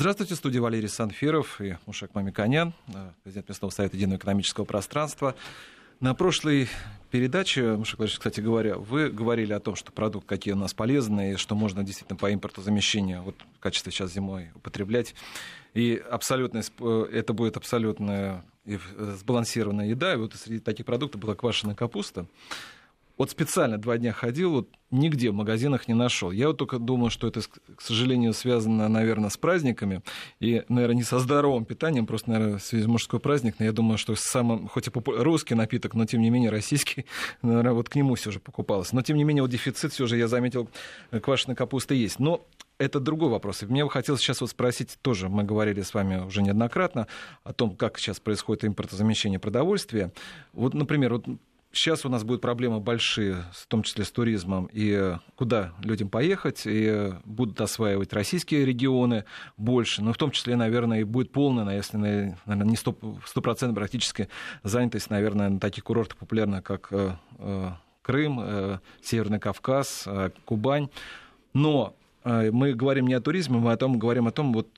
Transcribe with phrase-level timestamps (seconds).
[0.00, 2.72] Здравствуйте, в Валерий Санфиров и Мушек Мамиканян,
[3.22, 5.34] президент Местного совета единого экономического пространства.
[6.00, 6.70] На прошлой
[7.10, 11.36] передаче, Мушек Владимирович, кстати говоря, вы говорили о том, что продукт какие у нас полезные,
[11.36, 15.14] что можно действительно по импортозамещению вот, в качестве сейчас зимой употреблять.
[15.74, 20.14] И абсолютно, э, это будет абсолютно сбалансированная еда.
[20.14, 22.24] И вот среди таких продуктов была квашеная капуста.
[23.20, 26.30] Вот специально два дня ходил, вот нигде в магазинах не нашел.
[26.30, 27.42] Я вот только думаю, что это,
[27.76, 30.00] к сожалению, связано, наверное, с праздниками
[30.40, 33.72] и, наверное, не со здоровым питанием, просто, наверное, в связи с мужской праздник, но я
[33.72, 37.04] думаю, что самым, хоть и русский напиток, но, тем не менее, российский,
[37.42, 38.94] наверное, вот к нему все же покупалось.
[38.94, 40.70] Но, тем не менее, вот дефицит все же, я заметил,
[41.10, 42.20] квашеной капусты есть.
[42.20, 42.46] Но
[42.78, 43.62] это другой вопрос.
[43.62, 47.06] И мне бы хотелось сейчас вот спросить, тоже мы говорили с вами уже неоднократно
[47.44, 50.10] о том, как сейчас происходит импортозамещение продовольствия.
[50.54, 51.26] Вот, например, вот
[51.72, 56.62] Сейчас у нас будут проблемы большие, в том числе с туризмом, и куда людям поехать,
[56.64, 59.24] и будут осваивать российские регионы
[59.56, 64.28] больше, но в том числе, наверное, и будет полная, если, наверное, не 100%, 100% практически
[64.64, 67.70] занятость, наверное, на таких курортах популярных, как э, э,
[68.02, 70.08] Крым, э, Северный Кавказ,
[70.44, 70.88] Кубань.
[71.54, 74.68] Но мы говорим не о туризме, мы о том, говорим о том, вот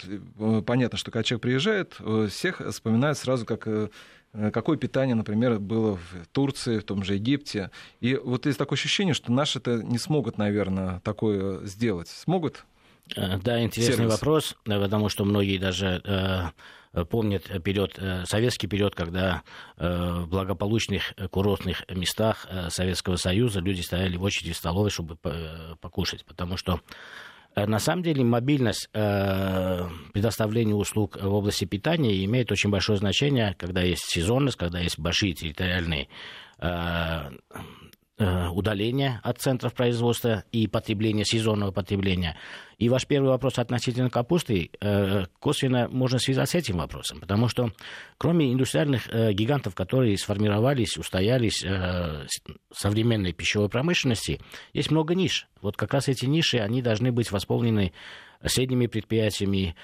[0.65, 1.97] понятно, что когда человек приезжает,
[2.31, 3.67] всех вспоминает сразу как
[4.53, 7.71] какое питание, например, было в Турции, в том же Египте.
[8.01, 12.09] И вот есть такое ощущение, что наши-то не смогут, наверное, такое сделать.
[12.09, 12.65] Смогут?
[13.17, 14.13] Э, да, интересный сервис?
[14.13, 16.53] вопрос, э, потому что многие даже
[17.09, 19.45] помнят период, советский период, когда
[19.79, 25.17] в благополучных курортных местах Советского Союза люди стояли в очереди в столовой, чтобы
[25.81, 32.51] покушать, потому что Э, на самом деле мобильность э, предоставления услуг в области питания имеет
[32.51, 36.09] очень большое значение, когда есть сезонность, когда есть большие территориальные
[36.59, 37.31] э,
[38.19, 42.37] Э, удаления от центров производства и потребления, сезонного потребления.
[42.77, 47.73] И ваш первый вопрос относительно капусты э, косвенно можно связать с этим вопросом, потому что
[48.19, 51.65] кроме индустриальных э, гигантов, которые сформировались, устоялись
[52.71, 54.41] современной пищевой промышленности,
[54.75, 55.49] есть много ниш.
[55.63, 57.95] Вот как раз эти ниши, они должны быть восполнены
[58.45, 59.75] средними предприятиями,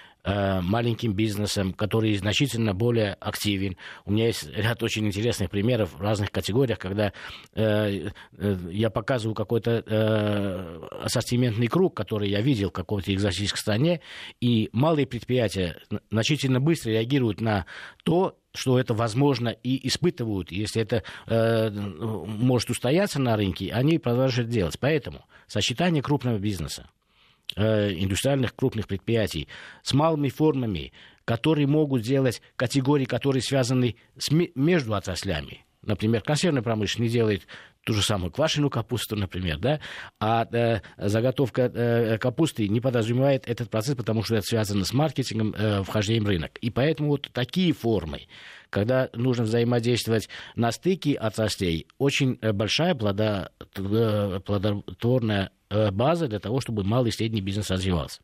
[0.63, 3.77] маленьким бизнесом, который значительно более активен.
[4.05, 7.13] У меня есть ряд очень интересных примеров в разных категориях, когда
[7.55, 14.01] э, э, я показываю какой-то э, ассортиментный круг, который я видел в какой-то экзотической стране,
[14.41, 15.79] и малые предприятия
[16.11, 17.67] значительно быстро реагируют на
[18.05, 24.51] то, что это возможно и испытывают, если это э, может устояться на рынке, они продолжают
[24.51, 24.79] делать.
[24.81, 26.98] Поэтому сочетание крупного бизнеса, Э,
[27.59, 29.49] индустриальных крупных предприятий
[29.83, 30.93] с малыми формами,
[31.25, 35.65] которые могут делать категории, которые связаны с, между отраслями.
[35.83, 37.47] Например, консервная промышленность делает
[37.85, 39.81] ту же самую квашеную капусту, например, да,
[40.21, 45.55] а э, заготовка э, капусты не подразумевает этот процесс, потому что это связано с маркетингом,
[45.57, 46.59] э, вхождением в рынок.
[46.61, 48.23] И поэтому вот такие формы,
[48.69, 56.39] когда нужно взаимодействовать на стыке отраслей, очень э, большая плода, э, плодотворная Э, база для
[56.39, 58.21] того, чтобы малый и средний бизнес развивался.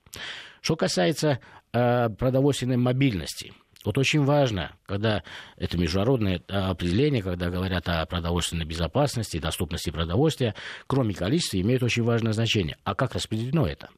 [0.61, 1.41] Что касается
[1.73, 3.53] э, продовольственной мобильности,
[3.85, 5.23] вот очень важно, когда
[5.57, 10.55] это международное э, определение, когда говорят о продовольственной безопасности, доступности продовольствия,
[10.87, 12.77] кроме количества, имеет очень важное значение.
[12.85, 13.91] А как распределено это?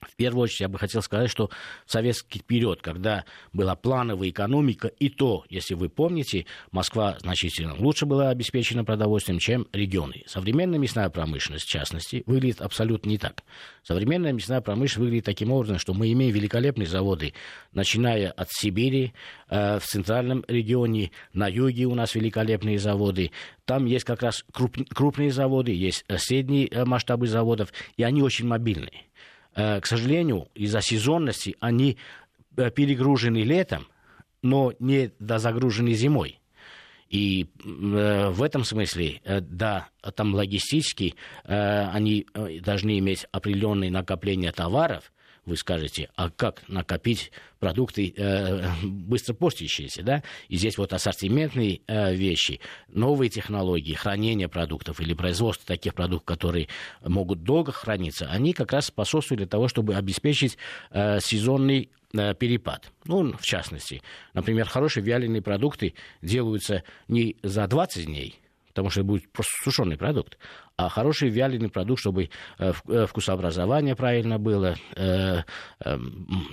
[0.00, 1.50] В первую очередь я бы хотел сказать, что
[1.84, 8.06] в советский период, когда была плановая экономика, и то, если вы помните, Москва значительно лучше
[8.06, 10.22] была обеспечена продовольствием, чем регионы.
[10.26, 13.42] Современная мясная промышленность, в частности, выглядит абсолютно не так.
[13.82, 17.34] Современная мясная промышленность выглядит таким образом, что мы имеем великолепные заводы,
[17.72, 19.12] начиная от Сибири,
[19.50, 23.32] э, в центральном регионе, на юге у нас великолепные заводы.
[23.64, 28.22] Там есть как раз круп, крупные заводы, есть э, средние э, масштабы заводов, и они
[28.22, 29.07] очень мобильные.
[29.58, 31.98] Э, к сожалению, из-за сезонности они
[32.56, 33.88] э, перегружены летом,
[34.40, 36.38] но не дозагружены зимой.
[37.08, 43.90] И э, в этом смысле, э, да, там логистически э, они э, должны иметь определенные
[43.90, 45.12] накопления товаров,
[45.48, 50.22] вы скажете, а как накопить продукты э, быстро портящиеся, да?
[50.48, 56.68] И здесь вот ассортиментные э, вещи, новые технологии хранения продуктов или производства таких продуктов, которые
[57.02, 60.58] могут долго храниться, они как раз способствуют для того, чтобы обеспечить
[60.90, 62.92] э, сезонный э, перепад.
[63.06, 64.02] Ну, в частности,
[64.34, 68.38] например, хорошие вяленые продукты делаются не за 20 дней,
[68.78, 70.38] потому что это будет просто сушеный продукт,
[70.76, 72.30] а хороший вяленый продукт, чтобы
[72.60, 75.42] э, э, вкусообразование правильно было, э,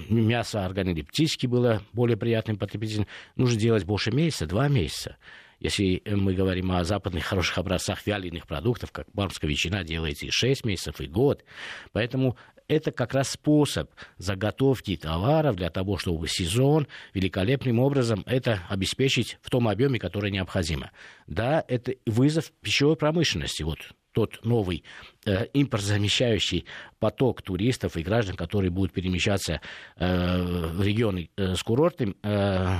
[0.10, 3.06] мясо органолептически было более приятным потребителям,
[3.36, 5.18] нужно делать больше месяца, два месяца.
[5.60, 10.66] Если мы говорим о западных хороших образцах вяленых продуктов, как бармская ветчина делается и 6
[10.66, 11.46] месяцев, и год.
[11.92, 12.38] Поэтому
[12.68, 19.50] это как раз способ заготовки товаров для того, чтобы сезон великолепным образом это обеспечить в
[19.50, 20.92] том объеме, который необходимо.
[21.28, 23.64] Да, это вызов пищевой промышленности.
[23.64, 23.80] Вот
[24.16, 24.84] тот новый
[25.26, 26.66] э, импортзамещающий
[27.00, 29.60] поток туристов и граждан, которые будут перемещаться
[29.98, 30.42] э,
[30.74, 32.78] в регионы э, с курортным э,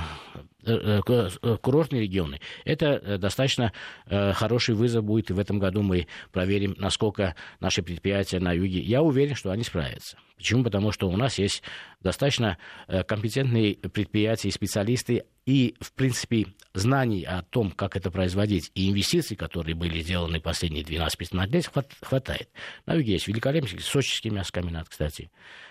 [1.60, 2.40] курортные регионы.
[2.64, 3.72] Это достаточно
[4.06, 8.80] хороший вызов будет, и в этом году мы проверим, насколько наши предприятия на юге.
[8.80, 10.18] Я уверен, что они справятся.
[10.36, 10.64] Почему?
[10.64, 11.62] Потому что у нас есть
[12.02, 12.58] достаточно
[13.06, 19.36] компетентные предприятия и специалисты, и, в принципе, знаний о том, как это производить, и инвестиций,
[19.36, 21.70] которые были сделаны последние 12-15 лет,
[22.02, 22.50] хватает.
[22.84, 25.30] На юге есть великолепный сочинский мясокомбинат, кстати.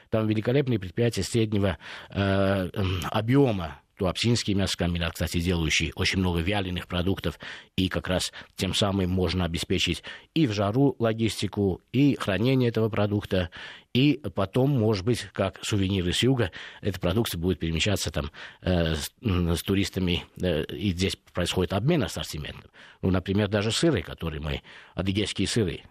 [0.09, 1.77] Там великолепные предприятия среднего
[2.09, 2.69] э,
[3.11, 7.39] объема Туапсинский мясокомбинат, кстати, делающий очень много вяленых продуктов,
[7.75, 10.03] и как раз тем самым можно обеспечить
[10.33, 13.49] и в жару логистику, и хранение этого продукта,
[13.93, 16.51] и потом, может быть, как сувениры с юга,
[16.81, 18.31] эта продукция будет перемещаться там
[18.61, 22.69] э, с, с туристами, э, и здесь происходит обмен ассортиментом.
[23.01, 24.61] Ну, например, даже сыры, которые мы,
[24.95, 25.81] адыгейские сыры,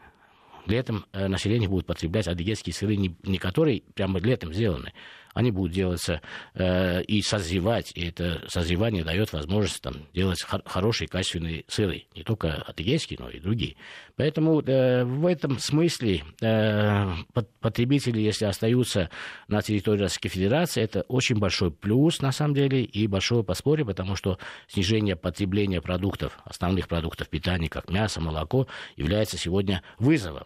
[0.67, 4.93] летом э, население будет потреблять адыгейские сыры, не, не которые прямо летом сделаны,
[5.35, 6.21] они будут делаться
[6.55, 12.23] э, и созревать, и это созревание дает возможность там, делать хор- хорошие качественные сыры, не
[12.23, 13.77] только атыгейские, но и другие.
[14.17, 17.13] Поэтому э, в этом смысле э,
[17.61, 19.11] потребители, если остаются
[19.49, 24.15] на территории Российской Федерации, это очень большой плюс, на самом деле, и большое подспорье, потому
[24.15, 24.39] что
[24.69, 30.45] снижение потребления продуктов, основных продуктов питания, как мясо, молоко, является сегодня вызовом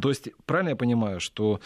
[0.00, 1.60] То есть, правильно я понимаю, что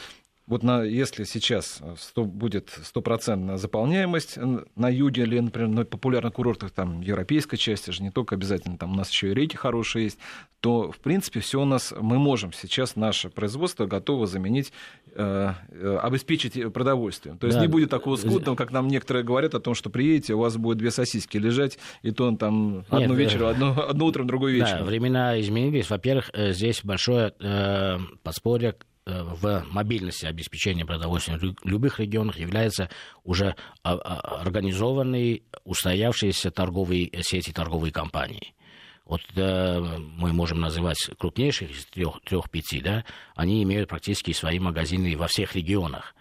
[0.47, 4.39] вот на, если сейчас 100, будет стопроцентная заполняемость
[4.77, 8.93] на юге или, например, на популярных курортах там, европейской части, же не только обязательно, там
[8.93, 10.19] у нас еще и реки хорошие есть,
[10.61, 14.73] то, в принципе, все у нас, мы можем сейчас наше производство готово заменить,
[15.15, 17.39] э, э обеспечить продовольствием.
[17.39, 17.63] То есть да.
[17.65, 20.79] не будет такого скудного, как нам некоторые говорят о том, что приедете, у вас будет
[20.79, 24.81] две сосиски лежать, и то он там Нет, одну вечером, одно, одно утром, другой вечером.
[24.81, 25.91] Да, времена изменились.
[25.91, 32.91] Во-первых, э, здесь большое э, подспорье Э, в мобильности обеспечения продовольствия в любых регионах являются
[33.23, 38.55] уже а, а, организованные, устоявшиеся торговые сети, торговые компании.
[39.05, 39.81] Вот э,
[40.17, 43.05] мы можем называть крупнейших из трех-пяти, да,
[43.37, 46.17] они имеют практически свои магазины во всех регионах.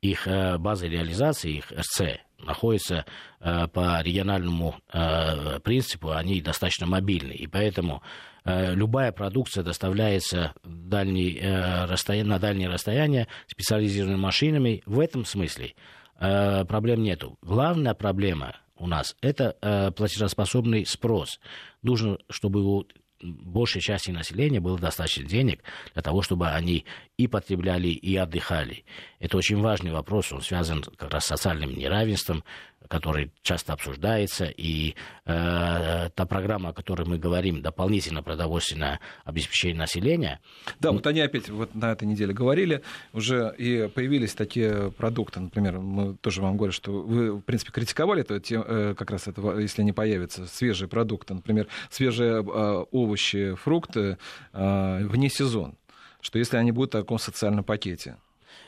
[0.00, 3.04] Их э, база реализации, их СЦ, находится
[3.40, 7.32] э, по региональному э, принципу, они достаточно мобильны.
[7.32, 8.04] И поэтому Э,
[8.44, 12.24] любая продукция доставляется дальний, э, расстоя...
[12.24, 14.82] на дальние расстояния специализированными машинами.
[14.86, 15.74] В этом смысле
[16.18, 17.38] э, проблем нету.
[17.42, 21.38] Главная проблема у нас– это платежеспособный спрос.
[21.82, 22.86] Нужно, чтобы у
[23.22, 26.84] большей части населения было достаточно денег для того, чтобы они
[27.16, 28.84] и потребляли, и отдыхали.
[29.18, 32.44] Это очень важный вопрос, он связан как раз с социальным неравенством,
[32.88, 34.94] который часто обсуждается, и
[35.26, 40.40] э, та программа, о которой мы говорим, дополнительно продовольственное обеспечение населения.
[40.80, 42.82] Да, вот они опять вот на этой неделе говорили,
[43.12, 48.22] уже и появились такие продукты, например, мы тоже вам говорим, что вы, в принципе, критиковали
[48.22, 54.18] это, э, как раз это, если они появятся, свежие продукты, например, свежие э, овощи, фрукты
[54.52, 55.76] э, вне сезон,
[56.20, 58.16] что если они будут в таком социальном пакете.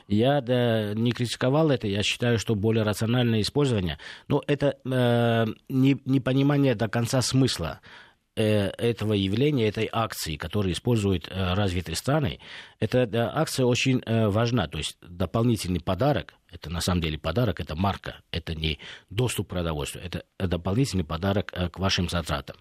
[0.09, 3.99] Я да, не критиковал это, я считаю, что более рациональное использование.
[4.29, 7.81] Но это э, не, непонимание до конца смысла
[8.37, 12.41] э, этого явления, этой акции, которую используют э, развитые страны,
[12.81, 14.67] эта акция очень э, важна.
[14.67, 18.79] То есть дополнительный подарок, это на самом деле подарок, это марка, это не
[19.11, 22.57] доступ к продовольствию, это дополнительный подарок к вашим затратам.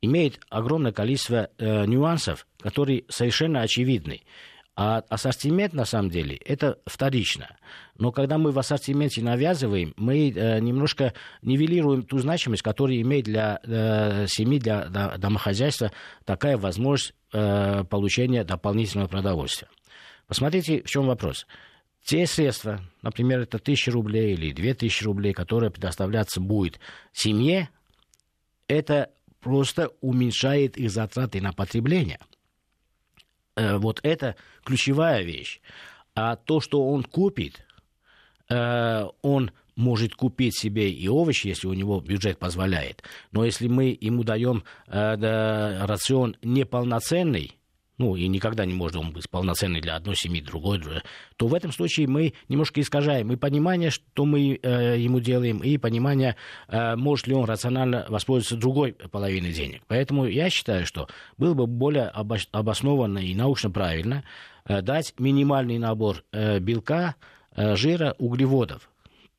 [0.00, 4.22] Имеет огромное количество нюансов, которые совершенно очевидны
[4.76, 7.56] А ассортимент, на самом деле, это вторично.
[7.96, 13.60] Но когда мы в ассортименте навязываем, мы э, немножко нивелируем ту значимость, которую имеет для
[13.62, 15.92] э, семьи, для, для домохозяйства
[16.24, 19.68] такая возможность э, получения дополнительного продовольствия.
[20.26, 21.46] Посмотрите, в чем вопрос.
[22.02, 26.80] Те средства, например, это тысяча рублей или две тысячи рублей, которые предоставляться будет
[27.12, 27.68] семье,
[28.66, 32.18] это просто уменьшает их затраты на потребление–
[33.56, 35.60] вот это ключевая вещь.
[36.14, 37.66] А то, что он купит,
[38.48, 43.02] э, он может купить себе и овощи, если у него бюджет позволяет.
[43.32, 47.56] Но если мы ему даем э, рацион неполноценный,
[47.98, 50.80] ну, и никогда не может он быть полноценный для одной семьи, другой,
[51.36, 55.78] то в этом случае мы немножко искажаем и понимание, что мы э, ему делаем, и
[55.78, 56.36] понимание,
[56.68, 59.82] э, может ли он рационально воспользоваться другой половиной денег.
[59.86, 61.08] Поэтому я считаю, что
[61.38, 64.24] было бы более обоснованно и научно правильно
[64.66, 67.14] э, дать минимальный набор э, белка,
[67.54, 68.90] э, жира, углеводов.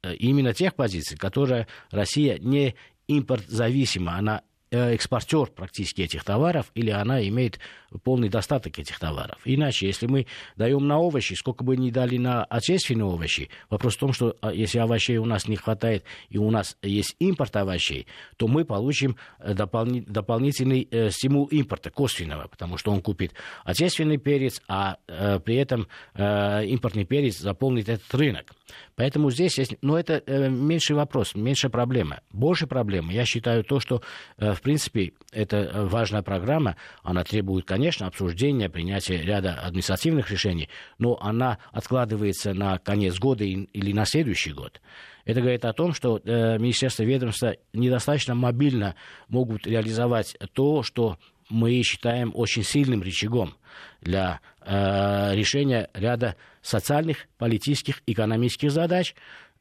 [0.02, 2.76] Э, именно тех позиций, которые Россия не
[3.08, 4.42] импорт зависима, она
[4.76, 7.60] Э, экспортер практически этих товаров, или она имеет
[8.04, 9.40] полный достаток этих товаров.
[9.46, 14.00] Иначе, если мы даем на овощи, сколько бы ни дали на отечественные овощи, вопрос в
[14.00, 18.08] том, что а, если овощей у нас не хватает и у нас есть импорт овощей,
[18.38, 23.34] то мы получим э, допол- дополнительный э, стимул импорта косвенного, потому что он купит
[23.64, 28.52] отечественный перец, а э, при этом э, импортный перец заполнит этот рынок.
[28.96, 29.78] Поэтому здесь есть...
[29.82, 32.22] Но это э, меньший вопрос, меньше проблема.
[32.32, 34.02] Больше проблема, я считаю, то, что,
[34.38, 36.76] э, в принципе, это важная программа.
[37.04, 43.92] Она требует, конечно, обсуждения, принятия ряда административных решений, но она откладывается на конец года или
[43.92, 44.82] на следующий год.
[45.26, 48.96] Это говорит о том, что э, Министерство ведомства недостаточно мобильно
[49.28, 51.18] могут реализовать то, что
[51.50, 53.56] мы считаем очень сильным рычагом
[54.02, 59.16] для э, решения ряда социальных, политических, экономических задач,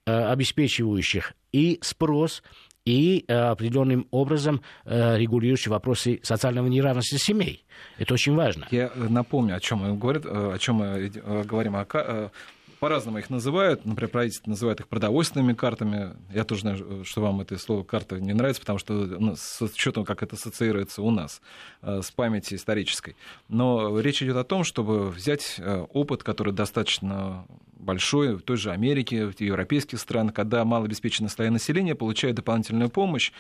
[0.06, 2.42] э, обеспечивающих и спрос,
[2.84, 7.64] и э, определенным образом э, регулирующий вопросы социального неравенства семей.
[7.98, 8.66] Это очень важно.
[8.70, 11.08] Я напомню, о чем мы говорим, о чем мы
[11.44, 12.30] говорим о
[12.84, 13.86] по-разному их называют.
[13.86, 16.10] Например, правительство называет их продовольственными картами.
[16.30, 20.04] Я тоже знаю, что вам это слово карта не нравится, потому что ну, с учетом,
[20.04, 21.40] как это ассоциируется у нас,
[21.80, 23.16] э, с памяти исторической.
[23.48, 28.70] Но речь идет о том, чтобы взять э, опыт, который достаточно большой в той же
[28.70, 33.32] Америке, в европейских странах, когда малообеспеченное слои населения получают дополнительную помощь,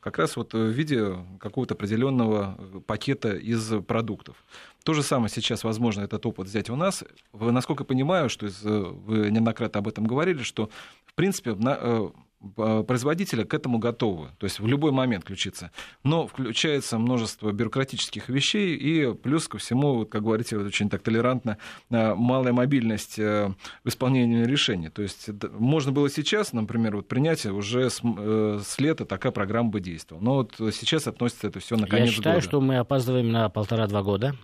[0.00, 4.44] как раз вот в виде какого-то определенного пакета из продуктов.
[4.84, 7.04] То же самое сейчас возможно этот опыт взять у нас.
[7.32, 10.70] Вы, насколько понимаю, что вы неоднократно об этом говорили, что
[11.04, 12.08] в принципе э,
[12.54, 15.70] производители к этому готовы, то есть в любой момент включиться.
[16.04, 21.58] Но включается множество бюрократических вещей, и плюс ко всему, как говорите, очень так толерантно,
[21.90, 23.52] э, малая мобильность э,
[23.84, 24.90] в исполнении решений.
[24.90, 29.70] То есть можно было сейчас, например, вот принять уже с, э, с лета такая программа
[29.70, 30.22] бы действовала.
[30.22, 32.46] Но вот сейчас относится это все на конец Я считаю, года.
[32.46, 34.34] что мы опаздываем на полтора-два года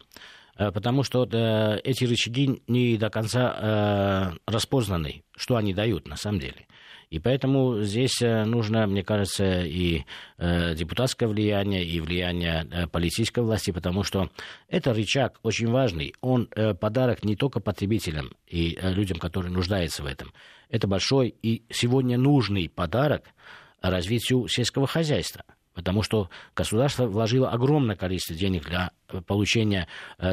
[0.54, 6.40] потому что э, эти рычаги не до конца э, распознаны, что они дают на самом
[6.40, 6.66] деле.
[7.12, 10.06] И поэтому здесь э, нужно, мне кажется, и
[10.38, 14.30] э, депутатское влияние, и влияние э, политической власти, потому что
[14.68, 16.14] это рычаг очень важный.
[16.22, 16.48] Он
[16.80, 20.32] подарок не только потребителям и людям, которые нуждаются в этом.
[20.70, 23.24] Это большой и сегодня нужный подарок
[23.82, 25.44] развитию сельского хозяйства.
[25.74, 28.90] Потому что государство вложило огромное количество денег для
[29.26, 29.86] получения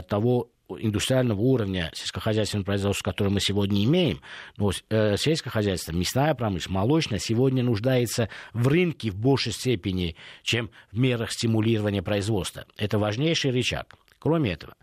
[0.07, 4.21] того индустриального уровня сельскохозяйственного производства, которое мы сегодня имеем,
[4.57, 10.69] но э, сельское хозяйство, мясная промышленность, молочная сегодня нуждается в рынке в большей степени, чем
[10.91, 12.65] в мерах стимулирования производства.
[12.77, 13.95] Это важнейший рычаг.
[14.19, 14.75] Кроме этого,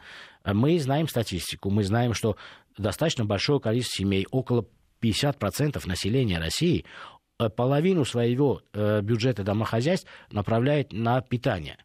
[0.44, 2.36] мы знаем статистику, мы знаем, что
[2.78, 4.66] достаточно большое количество семей, около
[5.02, 6.84] 50% населения России,
[7.38, 11.78] э, половину своего э, бюджета домохозяйств направляет на питание.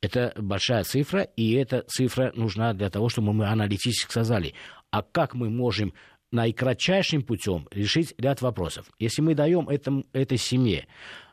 [0.00, 4.54] Это большая цифра, и эта цифра нужна для того, чтобы мы аналитически сказали,
[4.90, 5.92] а как мы можем
[6.32, 8.86] наикратчайшим путем решить ряд вопросов.
[8.98, 10.86] Если мы даем этому, этой семье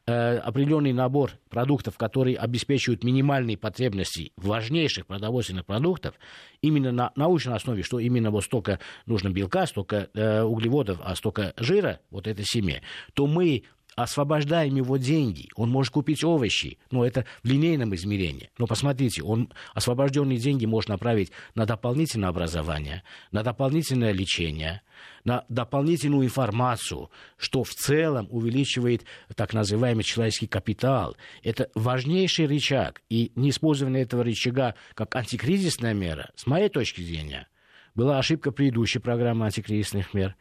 [0.06, 6.16] э, определенный набор продуктов, которые обеспечивают минимальные потребности важнейших продовольственных продуктов,
[6.62, 11.54] именно на научной основе, что именно вот столько нужно белка, столько э, углеводов, а столько
[11.58, 12.82] жира вот этой семье,
[13.14, 13.64] то мы
[13.96, 18.50] освобождаем его деньги, он может купить овощи, но это в линейном измерении.
[18.58, 24.82] Но посмотрите, он освобожденные деньги может направить на дополнительное образование, на дополнительное лечение,
[25.24, 31.16] на дополнительную информацию, что в целом увеличивает так называемый человеческий капитал.
[31.44, 37.48] Это важнейший рычаг, и неиспользование этого рычага как антикризисная мера, с моей точки зрения,
[37.96, 40.36] была ошибка предыдущей программы антикризисных мер.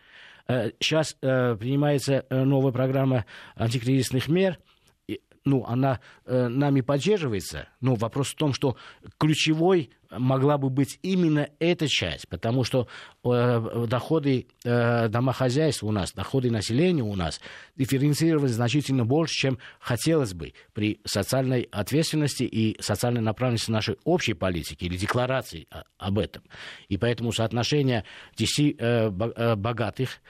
[0.47, 3.25] Сейчас принимается новая программа
[3.57, 4.59] антикризисных мер–
[5.45, 8.77] ну, она э, нами поддерживается, но вопрос в том, что
[9.19, 12.89] ключевой могла бы быть именно эта часть, потому что
[13.25, 17.41] э, доходы э, домохозяйств у нас, доходы населения у нас
[17.77, 24.85] дифференцированы значительно больше, чем хотелось бы при социальной ответственности и социальной направленности нашей общей политики
[24.85, 25.67] или декларации
[25.99, 26.43] об этом.
[26.89, 28.05] И поэтому соотношение
[28.37, 30.21] 10 э, э, богатых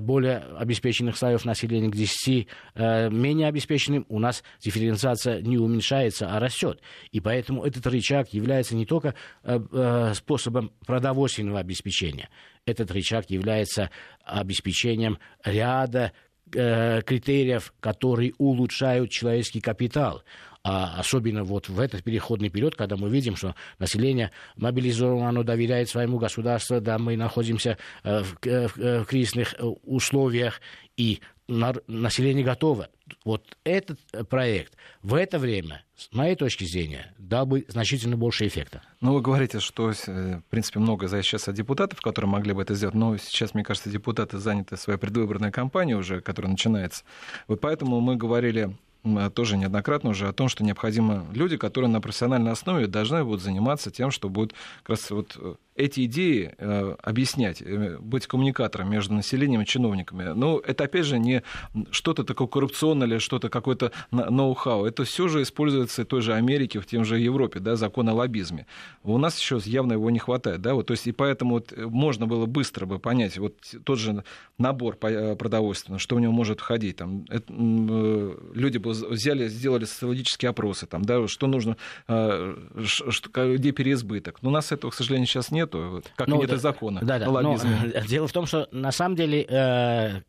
[0.00, 6.38] более обеспеченных слоев населения к 10 э, менее обеспеченным, у нас дифференциация не уменьшается, а
[6.38, 6.80] растет.
[7.10, 12.28] И поэтому этот рычаг является не только э, способом продовольственного обеспечения,
[12.64, 13.90] этот рычаг является
[14.24, 16.12] обеспечением ряда
[16.50, 20.22] критериев, которые улучшают человеческий капитал
[20.64, 25.88] а особенно вот в этот переходный период, когда мы видим, что население мобилизовано, оно доверяет
[25.88, 30.60] своему государству, да, мы находимся э, в, э, в, э, в кризисных условиях,
[30.96, 32.88] и население готово.
[33.24, 33.98] Вот этот
[34.30, 38.82] проект в это время, с моей точки зрения, дал бы значительно больше эффекта.
[39.00, 42.74] Ну, вы говорите, что, в принципе, много зависит сейчас от депутатов, которые могли бы это
[42.74, 47.04] сделать, но сейчас, мне кажется, депутаты заняты своей предвыборной кампанией уже, которая начинается.
[47.48, 48.76] Вот поэтому мы говорили
[49.34, 53.90] тоже неоднократно уже о том, что необходимы люди, которые на профессиональной основе должны будут заниматься
[53.90, 59.14] тем, что будут как раз вот э, эти идеи э, объяснять, э, быть коммуникатором между
[59.14, 60.24] населением и чиновниками.
[60.24, 61.42] Но ну, это, опять же, не
[61.90, 64.84] что-то такое коррупционное или что-то какое-то ноу-хау.
[64.84, 68.14] Это все же используется в той же Америке, в тем же Европе, да, закон о
[68.14, 68.66] лоббизме.
[69.02, 72.26] У нас еще явно его не хватает, да, вот, то есть, и поэтому вот можно
[72.26, 74.24] было быстро бы понять, вот тот же
[74.58, 80.50] набор э, продовольственный, что в него может входить, там, это, люди бы взяли, сделали социологические
[80.50, 81.76] опросы, там, да, что нужно,
[82.06, 84.42] где переизбыток.
[84.42, 87.00] Но у нас этого, к сожалению, сейчас нет, нету, как ну, нет да, и закона
[87.02, 87.58] да, да, но,
[88.08, 90.20] Дело в том, что на самом деле э,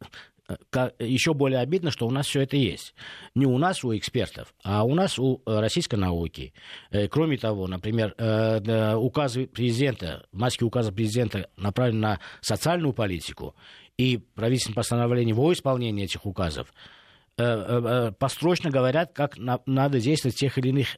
[0.99, 2.93] еще более обидно, что у нас все это есть.
[3.35, 6.53] Не у нас, у экспертов, а у нас, у российской науки.
[6.91, 13.55] Э, кроме того, например, э, указы президента, маски указа президента направлены на социальную политику,
[13.97, 17.01] и правительственное постановление во исполнение этих указов Э, э, э,
[17.35, 20.95] построчно говорят, как надо действовать в тех или иных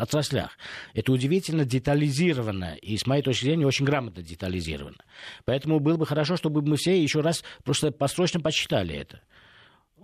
[0.00, 0.58] отраслях.
[0.94, 4.98] Это удивительно детализировано, и с моей точки зрения очень грамотно детализировано.
[5.44, 9.20] Поэтому было бы хорошо, чтобы мы все еще раз просто построчно почитали это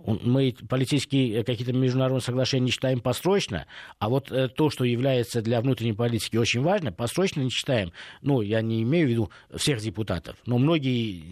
[0.05, 3.65] мы политические э, какие-то международные соглашения не читаем построчно,
[3.99, 7.91] а вот э, то, что является для внутренней политики очень важно, построчно не читаем.
[8.21, 11.23] Ну, я не имею в виду всех депутатов, но многие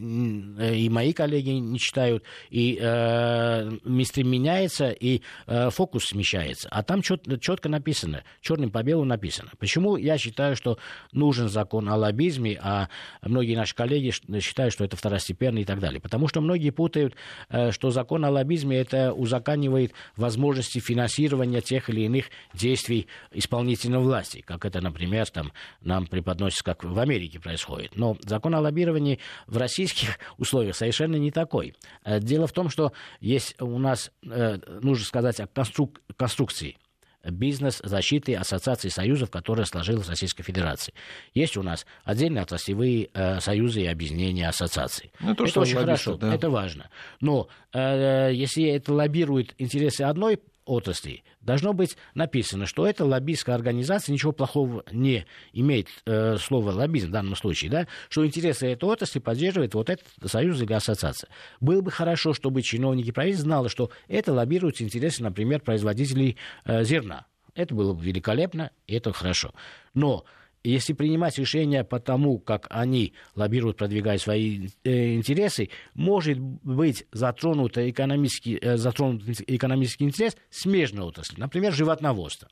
[0.60, 6.68] э, и мои коллеги не читают, и э, мистрим меняется, и э, фокус смещается.
[6.72, 9.52] А там четко написано, черным по белому написано.
[9.60, 10.78] Почему я считаю, что
[11.12, 12.90] нужен закон о лоббизме, а
[13.22, 16.02] многие наши коллеги считают, что это второстепенно и так далее?
[16.02, 17.16] Потому что многие путают,
[17.50, 24.00] э, что закон о лоббизме механизме это узаканивает возможности финансирования тех или иных действий исполнительной
[24.00, 27.96] власти, как это, например, там, нам преподносится, как в Америке происходит.
[27.96, 31.76] Но закон о лоббировании в российских условиях совершенно не такой.
[32.04, 36.78] Э, дело в том, что есть у нас, э, нужно сказать, о конструк- конструкции
[37.24, 40.94] бизнес защиты ассоциаций союзов, которые сложилась Российской Федерации.
[41.34, 45.12] Есть у нас отдельные отраслевые э, союзы и объединения ассоций.
[45.20, 46.34] Ну, то, это очень хорошо, да.
[46.34, 46.90] это важно.
[47.22, 54.14] Но э, если это лоббирует интересы одной отрасли, должно быть написано, что эта лоббистская организация
[54.14, 59.20] ничего плохого не имеет, э, слово лоббизм в данном случае, да, что интересы этой отрасли
[59.20, 61.30] поддерживает вот этот союз или ассоциация.
[61.60, 67.26] Было бы хорошо, чтобы чиновники правительства знали, что это лоббирует интересы, например, производителей э, зерна.
[67.56, 69.54] Это было бы великолепно, и это хорошо.
[69.94, 70.26] Но
[70.64, 77.78] если принимать решения по тому, как они лоббируют, продвигают свои э, интересы, может быть затронут
[77.78, 82.48] экономический, э, затронут экономический интерес смежной отрасли, например, животноводство.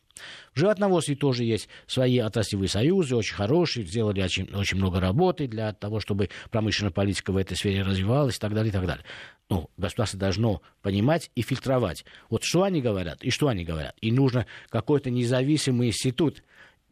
[0.54, 5.72] В животноводстве тоже есть свои отраслевые союзы, очень хорошие, сделали очень, очень много работы для
[5.74, 9.06] того, чтобы промышленная политика в этой сфере развивалась и так далее, и так далее.
[9.50, 12.06] Ну, государство должно понимать и фильтровать.
[12.30, 13.96] Вот что они говорят и что они говорят.
[14.02, 16.44] И нужно какой-то независимый институт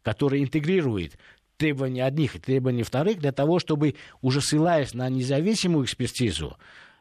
[0.02, 1.18] который интегрирует
[1.56, 6.56] требования одних и требования вторых для того, чтобы, уже ссылаясь на независимую экспертизу,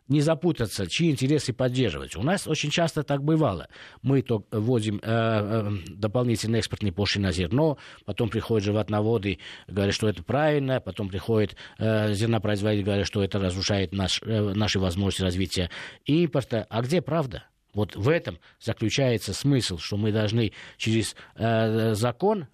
[0.09, 2.15] не запутаться, чьи интересы поддерживать.
[2.15, 3.67] У нас очень часто так бывало.
[4.01, 10.09] Мы то вводим э, э, дополнительные экспортные пошлины на зерно, потом приходят животноводы, говорят, что
[10.09, 15.69] это правильно, потом приходят э, зернопроизводители, говорят, что это разрушает наш, э, наши возможности развития
[16.05, 16.65] импорта.
[16.69, 17.43] А где правда?
[17.73, 22.47] Вот в этом заключается смысл, что мы должны через э, закон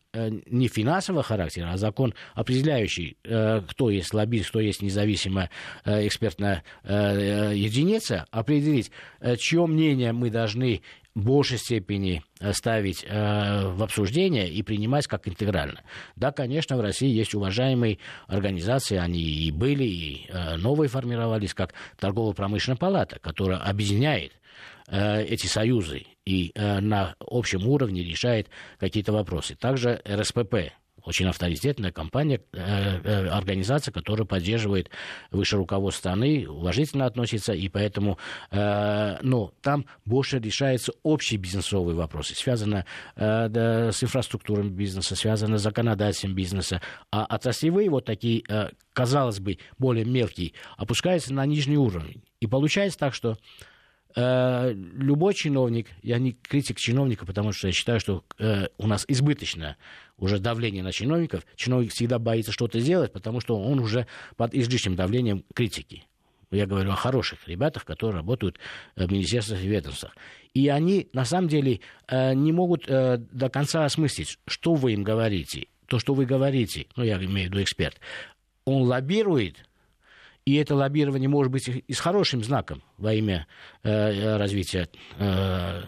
[0.46, 5.50] не финансового характера, а закон, определяющий, кто есть лоббист, кто есть независимая
[5.84, 8.92] экспертная единица, определить,
[9.38, 10.84] чье мнение мы должны
[11.16, 15.82] большей степени ставить э, в обсуждение и принимать как интегрально.
[16.16, 21.74] Да, конечно, в России есть уважаемые организации, они и были, и э, новые формировались, как
[21.98, 24.34] торгово-промышленная палата, которая объединяет
[24.88, 28.50] э, эти союзы и э, на общем уровне решает
[28.80, 29.56] какие-то вопросы.
[29.56, 30.74] Также РСПП,
[31.06, 34.90] очень авторитетная компания, э, э, организация, которая поддерживает
[35.32, 38.18] высшее руководство страны, уважительно относится, и поэтому,
[38.52, 46.34] э, ну, там больше решаются общие бизнесовые вопросы, связаны с инфраструктурой бизнеса, связаны с законодательством
[46.34, 48.44] бизнеса, а отраслевые вот такие,
[48.94, 52.24] казалось бы, более мелкие, опускаются на нижний уровень.
[52.40, 53.38] И получается так, что
[54.16, 59.76] любой чиновник, я не критик чиновника, потому что я считаю, что э, у нас избыточно
[60.18, 61.46] уже давление на чиновников.
[61.56, 66.06] Чиновник всегда боится что-то сделать, потому что он уже под излишним давлением критики.
[66.52, 68.58] Я говорю о хороших ребятах, которые работают
[68.96, 70.16] в министерствах и ведомствах.
[70.54, 75.04] И они, на самом деле, э, не могут э, до конца осмыслить, что вы им
[75.04, 75.68] говорите.
[75.88, 78.00] То, что вы говорите, ну, я имею в виду эксперт,
[78.64, 79.66] он лоббирует
[80.46, 83.48] и это лоббирование может быть и с хорошим знаком во имя
[83.84, 85.82] э, развития э,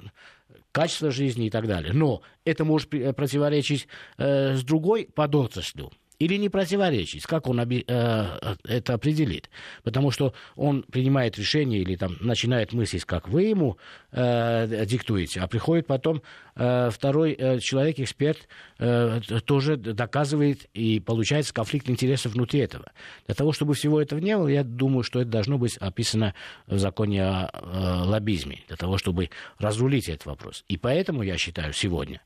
[0.72, 1.94] качества жизни и так далее.
[1.94, 8.56] Но это может противоречить э, с другой подотраслью или не противоречить, как он оби- э,
[8.68, 9.50] это определит.
[9.84, 13.78] Потому что он принимает решение или там начинает мыслить, как вы ему
[14.12, 16.22] э, диктуете, а приходит потом
[16.56, 18.48] э, второй э, человек, эксперт,
[18.80, 22.92] э, тоже доказывает и получается конфликт интересов внутри этого.
[23.26, 26.34] Для того, чтобы всего этого не было, я думаю, что это должно быть описано
[26.66, 30.64] в законе о э, лоббизме, для того, чтобы разрулить этот вопрос.
[30.68, 32.22] И поэтому я считаю сегодня,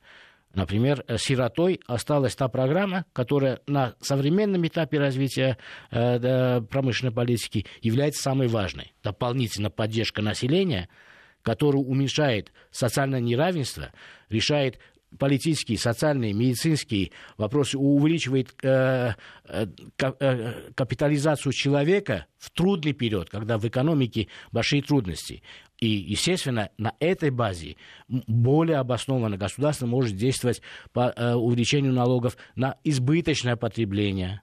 [0.53, 5.57] Например, э, сиротой осталась та программа, которая на современном этапе развития
[5.91, 8.93] э, промышленной политики является самой важной.
[9.03, 10.89] Дополнительная поддержка населения,
[11.41, 13.91] которая уменьшает социальное неравенство,
[14.29, 14.77] решает
[15.17, 19.13] политические, социальные, медицинские вопросы, увеличивает э,
[19.45, 19.65] э,
[19.99, 25.43] э, капитализацию человека в трудный период, когда в экономике большие трудности.
[25.81, 27.75] И, естественно, на этой базе
[28.07, 30.61] более обоснованно государство может действовать
[30.93, 34.41] по э, увеличению налогов на избыточное потребление.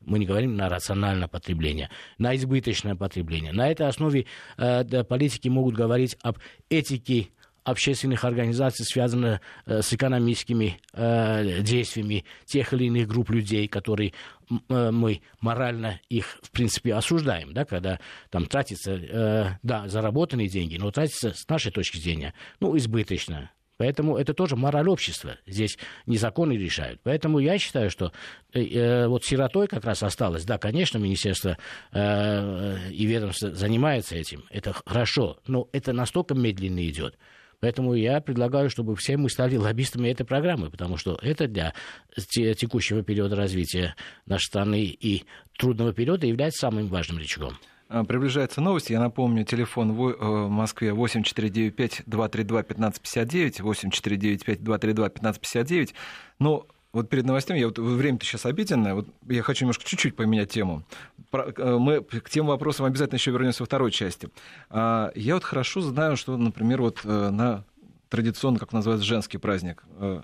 [0.00, 3.52] Мы не говорим на рациональное потребление, на избыточное потребление.
[3.52, 4.24] На этой основе
[4.56, 6.38] э, политики могут говорить об
[6.70, 7.28] этике
[7.70, 14.12] общественных организаций, связанных э, с экономическими э, действиями тех или иных групп людей, которые
[14.50, 18.00] э, мы морально их, в принципе, осуждаем, да, когда
[18.30, 24.16] там тратится, э, да, заработанные деньги, но тратится с нашей точки зрения, ну, избыточно, Поэтому
[24.16, 25.36] это тоже мораль общества.
[25.46, 27.00] Здесь не законы решают.
[27.04, 28.12] Поэтому я считаю, что
[28.52, 30.44] э вот сиротой как раз осталось.
[30.44, 31.56] Да, конечно, министерство
[31.92, 34.44] э, и ведомство занимается этим.
[34.50, 35.38] Это хорошо.
[35.46, 37.16] Но это настолько медленно идет.
[37.60, 41.74] Поэтому я предлагаю, чтобы все мы стали лоббистами этой программы, потому что это для
[42.16, 43.94] текущего периода развития
[44.26, 45.24] нашей страны и
[45.58, 47.58] трудного периода является самым важным рычагом.
[47.88, 48.90] А, приближается новость.
[48.90, 55.94] Я напомню, телефон в э, Москве 8495-232-1559, 8495-232-1559.
[56.38, 60.50] Но вот перед новостями, я вот, время-то сейчас обиденное, вот я хочу немножко чуть-чуть поменять
[60.50, 60.84] тему.
[61.32, 64.30] Э, мы к тем вопросам обязательно еще вернемся во второй части.
[64.70, 67.64] А, я вот хорошо знаю, что, например, вот э, на
[68.08, 69.84] традиционно, как называется, женский праздник.
[69.98, 70.22] Э,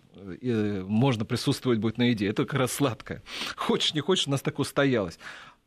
[0.86, 2.26] можно присутствовать будет на еде.
[2.26, 3.22] Это как раз сладкое.
[3.56, 5.18] Хочешь, не хочешь, у нас так устоялось.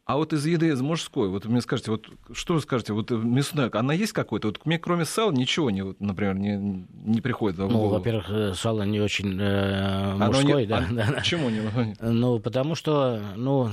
[0.07, 3.11] А вот из еды, из мужской, вот вы мне скажете, вот что вы скажете, вот
[3.11, 4.47] мясная, она есть какой-то?
[4.47, 7.89] Вот мне кроме сала ничего, не, вот, например, не, не приходит в ну, голову.
[7.89, 11.11] Ну, во-первых, сало не очень э, мужской, не, да, а, да.
[11.17, 11.59] Почему не?
[11.99, 13.69] Ну, потому что, ну,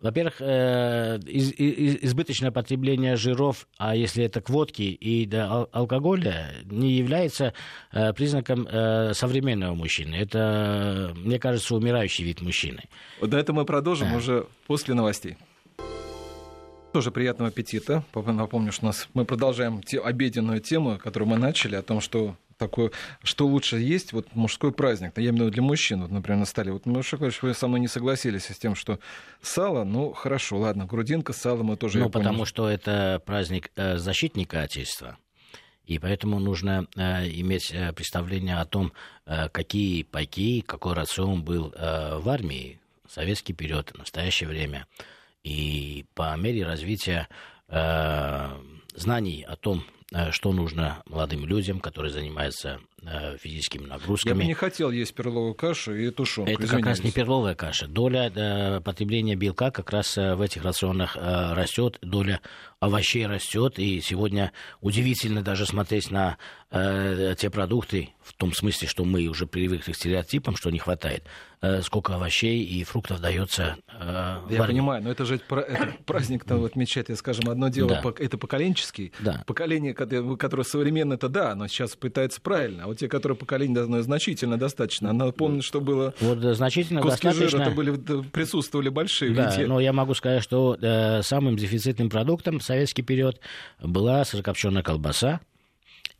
[0.00, 6.50] во-первых, э, из, из, избыточное потребление жиров, а если это к водке и да, алкоголя,
[6.64, 7.52] не является
[7.92, 10.14] э, признаком э, современного мужчины.
[10.14, 12.84] Это, мне кажется, умирающий вид мужчины.
[13.20, 14.16] Вот до этого мы продолжим да.
[14.16, 15.36] уже после новостей.
[16.94, 18.04] Тоже приятного аппетита.
[18.14, 22.36] Напомню, что у нас мы продолжаем те, обеденную тему, которую мы начали, о том, что
[22.56, 22.92] такое,
[23.24, 26.44] что лучше есть, вот мужской праздник, я имею в виду для мужчин, вот, например, на
[26.44, 26.70] столе.
[26.70, 29.00] Вот, Маша Клавич, вы со мной не согласились с тем, что
[29.42, 31.98] сало, ну, хорошо, ладно, грудинка, сало мы тоже...
[31.98, 32.46] Ну, потому понял.
[32.46, 35.18] что это праздник э, защитника Отечества.
[35.86, 38.92] И поэтому нужно э, иметь э, представление о том,
[39.26, 44.86] э, какие пайки, какой рацион был э, в армии в советский период, в настоящее время.
[45.44, 47.28] И по мере развития
[47.68, 48.48] э,
[48.94, 52.80] знаний о том, э, что нужно молодым людям, которые занимаются
[53.38, 54.32] физическими нагрузками.
[54.32, 56.50] Я бы не хотел есть перловую кашу и тушенку.
[56.50, 57.86] Это как раз не перловая каша.
[57.86, 62.40] Доля э, потребления белка как раз э, в этих рационах э, растет, доля
[62.84, 66.36] овощей растет, и сегодня удивительно даже смотреть на
[66.70, 71.24] э, те продукты, в том смысле, что мы уже привыкли к стереотипам, что не хватает,
[71.60, 73.76] э, сколько овощей и фруктов дается.
[73.88, 78.12] Э, я понимаю, но это же это праздник-то отмечать, скажем, одно дело, да.
[78.18, 79.42] это поколенческий, да.
[79.46, 84.56] поколение, которое современно, это да, но сейчас пытается правильно, а те, которые поколение ну, значительно
[84.56, 86.14] достаточно, она помнит, что было...
[86.20, 87.64] Вот значительно куски достаточно...
[87.64, 89.34] жира были, присутствовали большие.
[89.34, 93.40] Да, но я могу сказать, что э, самым дефицитным продуктом советский период
[93.80, 95.40] была сырокопченая колбаса,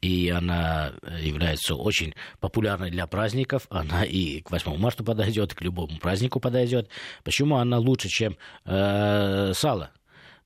[0.01, 3.67] и она является очень популярной для праздников.
[3.71, 6.89] Она и к 8 марта подойдет, и к любому празднику подойдет.
[7.23, 9.91] Почему она лучше, чем э, сало?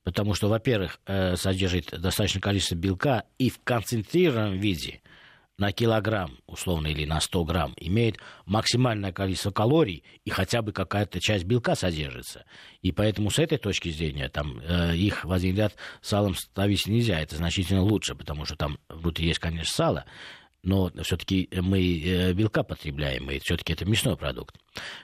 [0.03, 5.01] Потому что, во-первых, э, содержит достаточное количество белка и в концентрированном виде–
[5.59, 11.19] на килограмм, условно, или на 100 грамм, имеет максимальное количество калорий, и хотя бы какая-то
[11.19, 12.45] часть белка содержится.
[12.81, 17.19] И поэтому с этой точки зрения там, э, их в один ряд салом ставить нельзя.
[17.19, 20.05] Это значительно лучше, потому что там внутри есть, конечно, сало,
[20.63, 24.55] но все-таки мы э, белка потребляем, и все-таки это мясной продукт.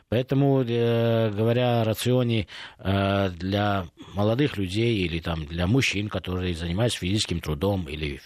[0.09, 2.47] Поэтому, э, говоря о рационе
[2.79, 8.21] э, для молодых людей или там, для мужчин, которые занимаются физическим трудом или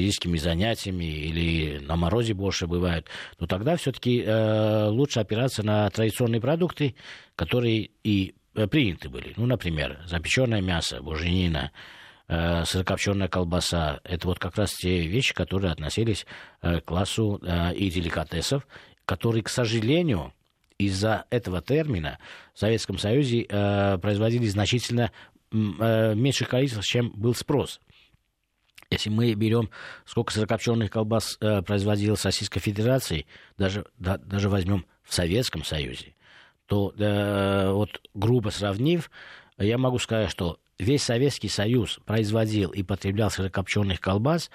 [0.00, 3.06] физическими занятиями или на морозе больше бывают,
[3.38, 6.94] то тогда все-таки э, лучше опираться на традиционные продукты,
[7.36, 9.34] которые и э, приняты были.
[9.36, 11.70] Ну, например, запеченное мясо, буженина,
[12.28, 14.00] э, сырокопченая колбаса.
[14.04, 16.26] Это вот как раз те вещи, которые относились
[16.62, 17.38] э, к классу
[17.76, 18.66] и деликатесов,
[19.04, 20.32] которые, к сожалению,
[20.78, 22.18] из-за этого термина
[22.54, 23.44] в Советском Союзе
[24.00, 25.12] производили значительно
[25.52, 27.80] меньшее количество, чем был спрос.
[28.90, 29.70] Если мы берем,
[30.04, 33.26] сколько сырокопченых колбас э, производилось Российской Федерацией,
[33.56, 36.16] даже, да, даже возьмем в Советском Союзе,
[36.66, 39.10] то э, вот грубо сравнив,
[39.58, 44.50] я могу сказать, что весь Советский Союз производил и потреблял сырокопченых колбас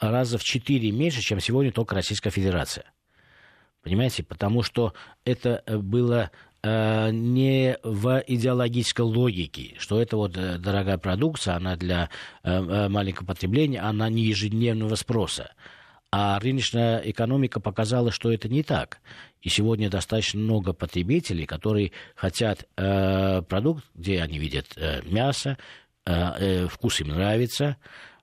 [0.00, 2.84] раза в четыре меньше, чем сегодня только Российская Федерация.
[3.82, 4.24] Понимаете?
[4.24, 4.92] Потому что
[5.24, 12.10] это было Э, не в идеологической логике, что это вот э, дорогая продукция, она для
[12.42, 15.52] э, маленького потребления, она не ежедневного спроса.
[16.10, 19.00] А рыночная экономика показала, что это не так.
[19.42, 25.58] И сегодня достаточно много потребителей, которые хотят э, продукт, где они видят э, мясо,
[26.06, 27.76] э, вкус им нравится,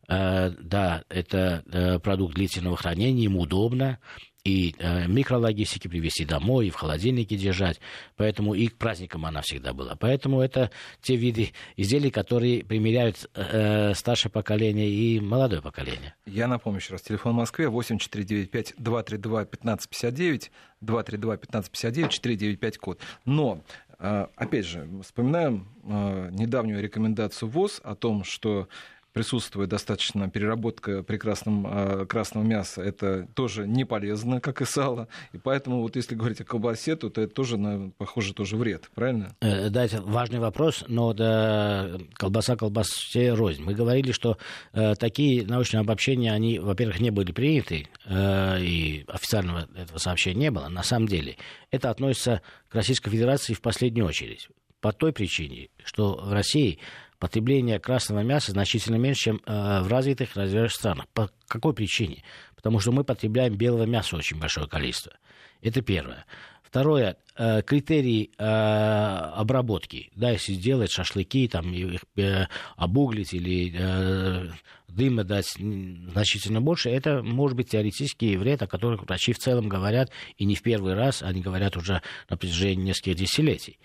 [0.08, 4.00] э, да, это э, продукт длительного хранения, им удобно,
[4.45, 7.81] и э, микрологистики привезти домой, и в холодильнике держать.
[8.15, 9.95] Поэтому и к праздникам она всегда была.
[9.95, 10.69] Поэтому это
[11.01, 16.13] те виды изделий, которые примеряют э, старшее поколение и молодое поколение.
[16.27, 17.01] Я напомню еще раз.
[17.01, 22.99] Телефон в Москве 8495 232 1559 232 1559 495 код.
[23.25, 23.63] Но
[23.97, 28.67] э, Опять же, вспоминаем э, недавнюю рекомендацию ВОЗ о том, что
[29.15, 35.08] присутствует достаточно переработка прекрасного э, красного мяса, это тоже не полезно, как и сало.
[35.32, 37.58] И поэтому вот если говорить о колбасе, то это тоже,
[37.97, 39.34] похоже, тоже вред, правильно?
[39.39, 43.63] Э, да, это важный вопрос, но да, колбаса колбасе рознь.
[43.63, 44.38] Мы говорили, что
[44.73, 50.51] э, такие научные обобщения, они, во-первых, не были приняты, э, и официального этого сообщения не
[50.51, 50.67] было.
[50.67, 51.38] На самом деле,
[51.71, 54.49] это относится к Российской Федерации в последнюю очередь.
[54.82, 56.80] По той причине, что в России
[57.19, 61.08] потребление красного мяса значительно меньше, чем э, в развитых развивающихся странах.
[61.10, 62.23] По какой причине?
[62.56, 65.13] Потому что мы потребляем белого мяса очень большое количество.
[65.62, 66.25] Это первое.
[66.63, 70.12] Второе, э, критерии э, обработки.
[70.15, 74.49] Да, если сделать шашлыки, там, их э, обуглить или э,
[74.89, 80.12] дыма дать значительно больше, это может быть теоретический вред, о котором врачи в целом говорят,
[80.38, 83.80] и не в первый раз, они говорят уже на протяжении нескольких десятилетий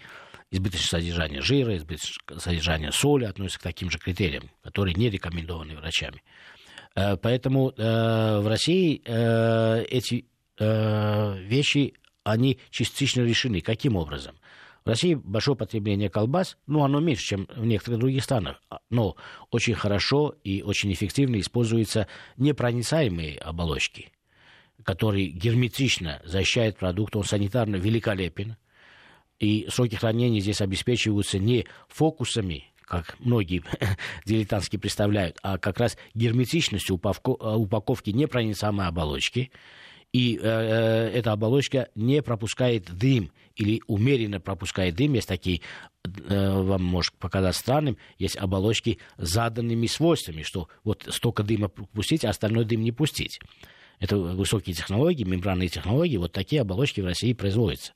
[0.51, 6.23] избыточное содержание жира, избыточное содержание соли относятся к таким же критериям, которые не рекомендованы врачами.
[6.95, 10.27] Э, поэтому э, в России э, эти
[10.63, 13.63] вещи, они частично решены.
[13.63, 14.37] Каким образом?
[14.85, 19.17] В России большое потребление колбас, ну, оно меньше, чем в некоторых других странах, а, но
[19.51, 24.13] очень хорошо и очень эффективно используются непроницаемые оболочки,
[24.85, 28.57] которые герметично защищают продукт, он санитарно великолепен,
[29.41, 33.65] и сроки хранения здесь обеспечиваются не фокусами, как многие
[34.27, 39.51] дилетантски представляют, а как раз герметичностью упаковки непроницаемой оболочки.
[40.13, 45.15] И э, э, эта оболочка не пропускает дым или умеренно пропускает дым.
[45.15, 45.61] Есть такие,
[46.05, 52.25] э, вам может показаться странным, есть оболочки с заданными свойствами, что вот столько дыма пустить,
[52.25, 53.39] а остальной дым не пустить.
[54.01, 57.93] Это высокие технологии, мембранные технологии, вот такие оболочки в России производятся.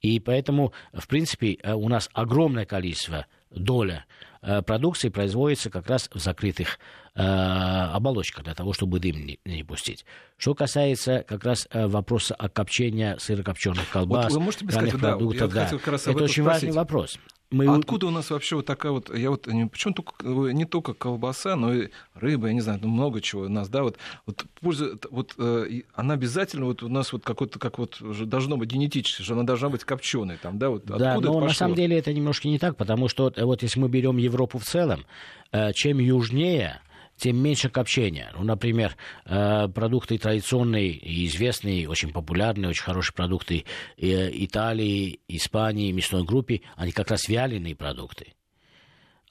[0.00, 4.06] И поэтому, в принципе, у нас огромное количество доля
[4.40, 6.78] Э, продукции производится как раз в закрытых
[7.14, 10.04] э, оболочках для того, чтобы дым не, не пустить.
[10.36, 15.52] Что касается как раз э, вопроса о копчении сырокопченых колбас, вот вы можете сказать, продуктов,
[15.52, 15.76] да, да.
[16.06, 17.18] это очень важный вопрос.
[17.50, 17.66] Мы...
[17.66, 21.72] Откуда у нас вообще вот такая вот, я вот, почему только, не только колбаса, но
[21.72, 25.34] и рыба, я не знаю, ну, много чего у нас, да, вот, вот польза, вот
[25.38, 29.70] э, она обязательно вот у нас вот какой-то, как вот должно быть генетически, она должна
[29.70, 32.76] быть копченой там, да, вот Да, откуда но на самом деле это немножко не так,
[32.76, 35.06] потому что вот если мы берем Европу в целом,
[35.50, 36.82] э, чем южнее,
[37.18, 38.32] тем меньше копчения.
[38.34, 43.64] Ну, например, э, продукты традиционные и известные, очень популярные, очень хорошие продукты
[43.96, 48.34] э, Италии, Испании, мясной группе, они как раз вяленые продукты.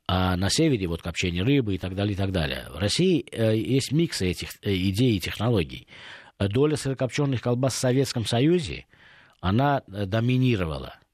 [0.08, 2.68] А на севере вот копчение рыбы и так далее, и так далее.
[2.72, 5.88] В России э, есть микс этих идей и технологий.
[6.40, 8.86] Доля сырокопченых колбас в Советском Союзе,
[9.42, 10.96] она доминировала–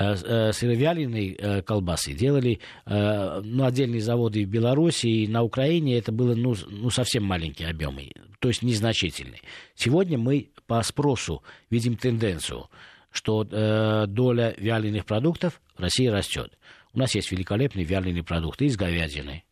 [0.00, 6.12] Э, э, сыровяленые э, колбасы делали ну, отдельные заводы в Беларуси и на Украине это
[6.12, 9.40] было ну, ну, совсем маленькие объемы, то есть незначительные.
[9.74, 12.70] Сегодня мы по спросу видим тенденцию,
[13.10, 13.42] что
[14.06, 16.56] доля вяленых продуктов в России растет.
[16.92, 19.42] У нас есть великолепные вяленые продукты из говядины,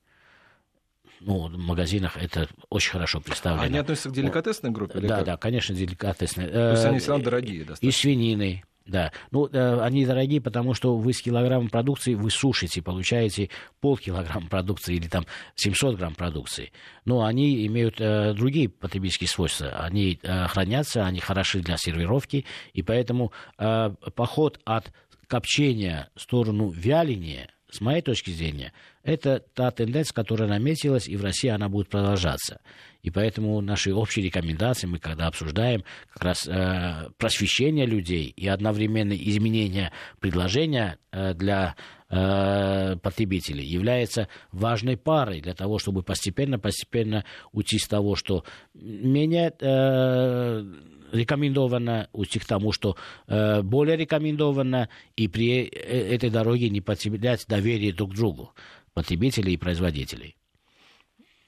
[1.20, 3.64] ну, в магазинах это очень хорошо представлено.
[3.64, 5.00] Они относятся к деликатесной группе?
[5.00, 6.48] Да, да, конечно, деликатесные.
[6.48, 7.88] То есть они все равно дорогие достаточно?
[7.88, 12.82] И свинины, да, ну, э, они дорогие, потому что вы с килограммом продукции вы сушите,
[12.82, 16.72] получаете полкилограмма продукции или там 700 грамм продукции.
[17.04, 19.70] Но они имеют э, другие потребительские свойства.
[19.70, 24.92] Они э, хранятся, они хороши для сервировки, и поэтому э, поход от
[25.26, 28.72] копчения в сторону вяления, с моей точки зрения,
[29.02, 32.60] это та тенденция, которая наметилась, и в России она будет продолжаться.
[33.06, 39.12] И поэтому наши общие рекомендации, мы когда обсуждаем как раз э, просвещение людей и одновременно
[39.12, 41.76] изменение предложения э, для
[42.10, 48.42] э, потребителей является важной парой для того, чтобы постепенно-постепенно уйти с того, что
[48.74, 50.64] менее э,
[51.12, 52.96] рекомендовано, уйти к тому, что
[53.28, 55.68] э, более рекомендовано, и при э,
[56.12, 58.52] этой дороге не потерять доверие друг другу
[58.94, 60.34] потребителей и производителей.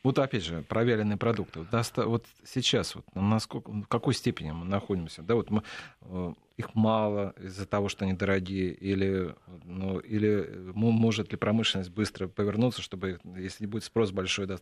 [0.09, 1.67] Вот опять же, проверенные продукты.
[1.97, 5.21] Вот сейчас, вот, насколько, в какой степени мы находимся?
[5.21, 5.63] Да, вот мы,
[6.01, 9.35] э, их мало из-за того, что они дорогие, или,
[9.67, 14.57] ну, или может ли промышленность быстро повернуться, чтобы, если не будет спрос большой, да,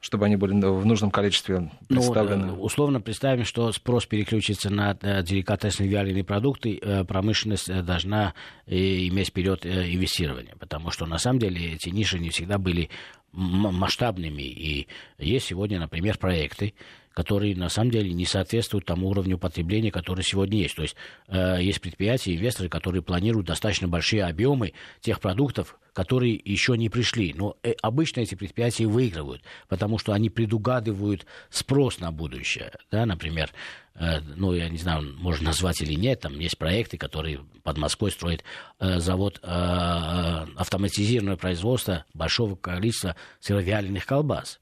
[0.00, 2.46] чтобы они были в нужном количестве представлены?
[2.46, 8.32] Ну, условно представим, что спрос переключится на э, деликатесные вяленые продукты, промышленность должна
[8.66, 12.88] иметь вперед инвестирование, потому что на самом деле эти ниши не всегда были
[13.36, 14.42] масштабными.
[14.42, 16.74] И есть сегодня, например, проекты,
[17.16, 20.76] которые на самом деле не соответствуют тому уровню потребления, который сегодня есть.
[20.76, 20.96] То есть
[21.28, 27.32] э, есть предприятия, инвесторы, которые планируют достаточно большие объемы тех продуктов, которые еще не пришли.
[27.34, 32.70] Но э, обычно эти предприятия выигрывают, потому что они предугадывают спрос на будущее.
[32.90, 33.50] Да, например,
[33.94, 38.10] э, ну, я не знаю, можно назвать или нет, там есть проекты, которые под Москвой
[38.10, 38.44] строят
[38.78, 44.60] э, завод э, э автоматизированного производства большого количества сыровяленых колбас.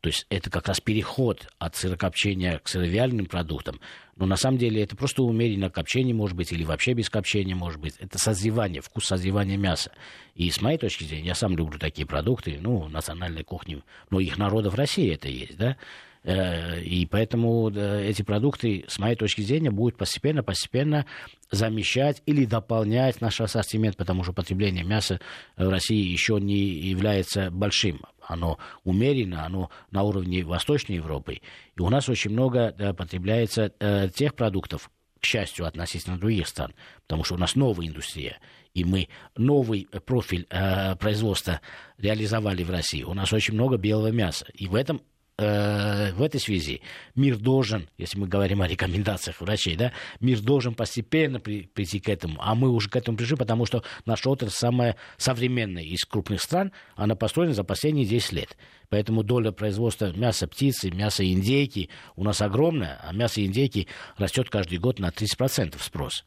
[0.00, 3.80] То есть это как раз переход от сырокопчения к сыровяленым продуктам.
[4.16, 7.80] Но на самом деле это просто умеренное копчение, может быть, или вообще без копчения, может
[7.80, 7.94] быть.
[7.98, 9.90] Это созревание, вкус созревания мяса.
[10.34, 14.74] И с моей точки зрения, я сам люблю такие продукты, ну, национальной кухни многих народов
[14.74, 15.76] России это есть, да.
[16.24, 21.06] Э, и поэтому эти продукты, с моей точки зрения, будут постепенно-постепенно
[21.50, 25.20] замещать или дополнять наш ассортимент, потому что потребление мяса
[25.56, 28.00] в России еще не является большим.
[28.28, 31.40] Оно умеренно, оно на уровне Восточной Европы.
[31.76, 37.24] И у нас очень много потребляется э, тех продуктов, к счастью, относительно других стран, потому
[37.24, 38.38] что у нас новая индустрия,
[38.74, 41.60] и мы новый профиль э, производства
[41.96, 43.02] реализовали в России.
[43.02, 45.02] У нас очень много белого мяса, и в этом
[45.38, 46.82] в этой связи
[47.14, 52.08] мир должен, если мы говорим о рекомендациях врачей, да, мир должен постепенно при, прийти к
[52.08, 56.42] этому, а мы уже к этому пришли, потому что наша отрасль самая современная из крупных
[56.42, 58.56] стран, она построена за последние 10 лет.
[58.88, 63.86] Поэтому доля производства мяса птицы, мяса индейки у нас огромная, а мясо индейки
[64.16, 66.24] растет каждый год на 30% спрос.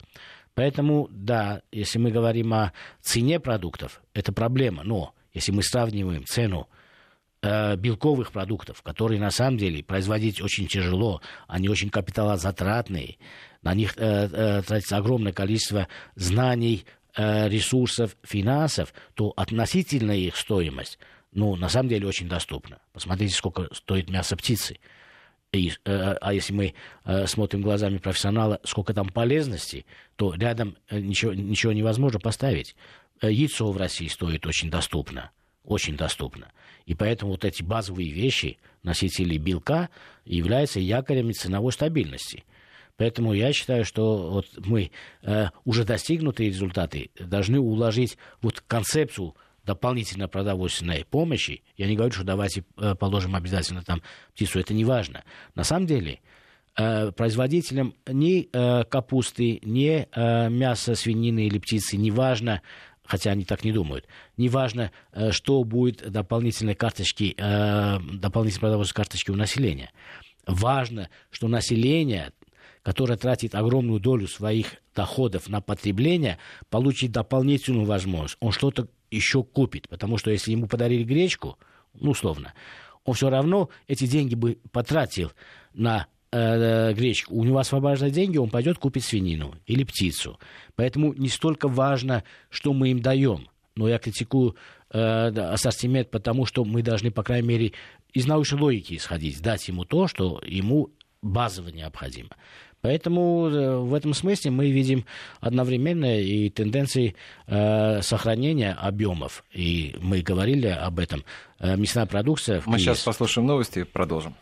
[0.53, 6.70] Поэтому, да, если мы говорим о цене продуктов, это проблема, но если мы сравниваем цену
[7.44, 13.18] Э, белковых продуктов, которые на самом деле производить очень тяжело, они очень капиталозатратные,
[13.64, 16.86] на них э, э, тратится огромное количество знаний,
[17.16, 21.00] э, ресурсов, финансов, то относительно их стоимость,
[21.32, 22.78] ну, на самом деле очень доступна.
[22.94, 24.78] Посмотрите, сколько стоит мясо птицы.
[25.52, 26.76] и, э, а если мы
[27.06, 32.76] э, смотрим глазами профессионала, сколько там полезности, то рядом э, ничего, ничего невозможно поставить.
[33.20, 35.32] Яйцо в России стоит очень доступно,
[35.64, 36.51] очень доступно.
[36.86, 39.89] И поэтому вот эти базовые вещи, носители белка,
[40.26, 42.43] являются якорями ценовой стабильности.
[42.97, 44.91] Поэтому я считаю, что вот мы
[45.24, 49.36] э, уже достигнутые результаты должны уложить вот концепцию
[49.66, 54.01] дополнительно продовольственной помощи, я не говорю, что давайте э, положим обязательно там
[54.34, 55.24] птицу, это не важно.
[55.55, 56.20] На самом деле,
[56.78, 60.07] э, производителям ни э, капусты, ни
[60.49, 62.62] мяса свинины или птицы не важно,
[63.12, 64.07] хотя они так не думают,
[64.38, 64.91] не важно,
[65.32, 69.91] что будет дополнительной карточки, дополнительной продовольственной карточки у населения.
[70.47, 72.32] Важно, что население
[72.84, 76.39] которое тратит огромную долю своих доходов на потребление,
[76.72, 78.38] получит дополнительную возможность.
[78.39, 79.88] Он что-то еще купит.
[79.88, 81.59] Потому что если ему подарили гречку,
[81.93, 82.55] ну, условно,
[83.05, 85.32] он все равно эти деньги бы потратил
[85.76, 87.36] на э, гречку.
[87.36, 90.39] У него освобождают деньги, он пойдет купить свинину или птицу.
[90.75, 93.47] Поэтому не столько важно, что мы им даем.
[93.75, 94.55] Но я критикую
[94.91, 97.71] э, ассортимент, потому что мы должны, по крайней мере,
[98.13, 100.89] из научной логики исходить, дать ему то, что ему
[101.21, 102.29] базово необходимо.
[102.82, 105.05] Поэтому э, в этом смысле мы видим
[105.39, 107.15] одновременно и тенденции
[107.47, 109.43] э, сохранения объемов.
[109.51, 111.23] И мы говорили об этом.
[111.59, 112.61] Э, мясная продукция...
[112.65, 114.36] Мы сейчас послушаем новости и продолжим.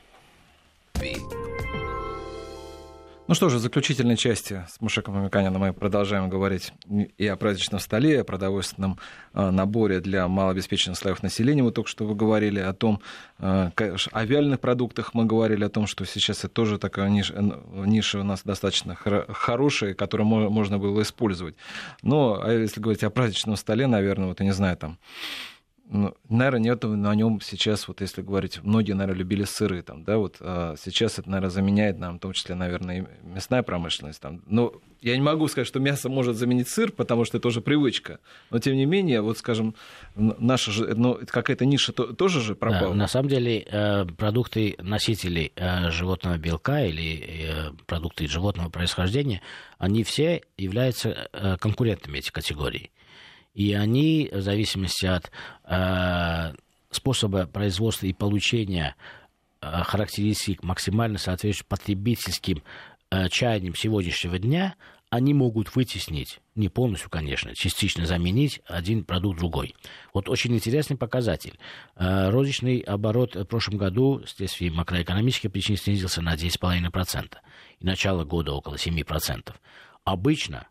[3.30, 6.74] Ну что же, в заключительной части с Мушеком Мамиканином мы продолжаем говорить
[7.20, 8.98] и о праздничном столе, и о продовольственном
[9.36, 11.62] э, наборе для малообеспеченных слоев населения.
[11.62, 13.02] Мы только что вы говорили о том,
[13.38, 13.70] э,
[14.12, 17.36] о вяленых продуктах мы говорили о том, что сейчас это тоже такая ниша,
[17.86, 21.54] ниша у нас достаточно хорошая, которую можно было использовать.
[22.02, 24.98] Но а если говорить о праздничном столе, наверное, вот я не знаю, там
[25.90, 30.38] наверное, нет на нем сейчас, вот если говорить, многие, наверное, любили сыры, там, да, вот
[30.40, 34.22] а сейчас это, наверное, заменяет нам, в том числе, наверное, и мясная промышленность.
[34.22, 34.42] Там.
[34.46, 38.20] Но я не могу сказать, что мясо может заменить сыр, потому что это уже привычка.
[38.52, 39.76] Но, тем не менее, вот, скажем,
[40.16, 42.90] наша же, ну, какая-то ниша то, тоже же пропала.
[42.90, 49.42] Да, на самом деле, э, продукты носителей э, животного белка или э, продукты животного происхождения,
[49.78, 51.30] они все являются
[51.60, 52.92] конкурентами этих категорий.
[53.54, 55.32] И они, в зависимости от
[55.66, 56.54] э,
[56.92, 58.96] способа производства и получения
[59.62, 62.64] э, характеристик, максимально соответствующих потребительским
[63.12, 64.76] э, чаяниям сегодняшнего дня,
[65.10, 69.76] они могут вытеснить, не полностью, конечно, частично заменить один продукт другой.
[70.14, 71.58] Вот очень интересный показатель.
[71.96, 77.34] Э, розничный оборот в прошлом году вследствие макроэкономических причин снизился на 10,5%.
[77.80, 79.54] И начало года около 7%.
[80.04, 80.68] Обычно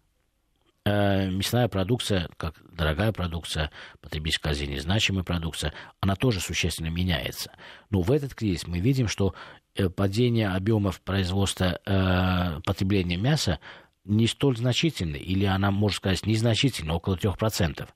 [0.84, 3.70] мясная продукция, как дорогая продукция,
[4.00, 7.52] потребительская корзине значимая продукция, она тоже существенно меняется.
[7.90, 9.34] Но в этот кризис мы видим, что
[9.74, 13.58] э, падение объемов производства э, потребления мяса
[14.04, 17.86] не столь значительный, или она, можно сказать, незначительна, около 3%.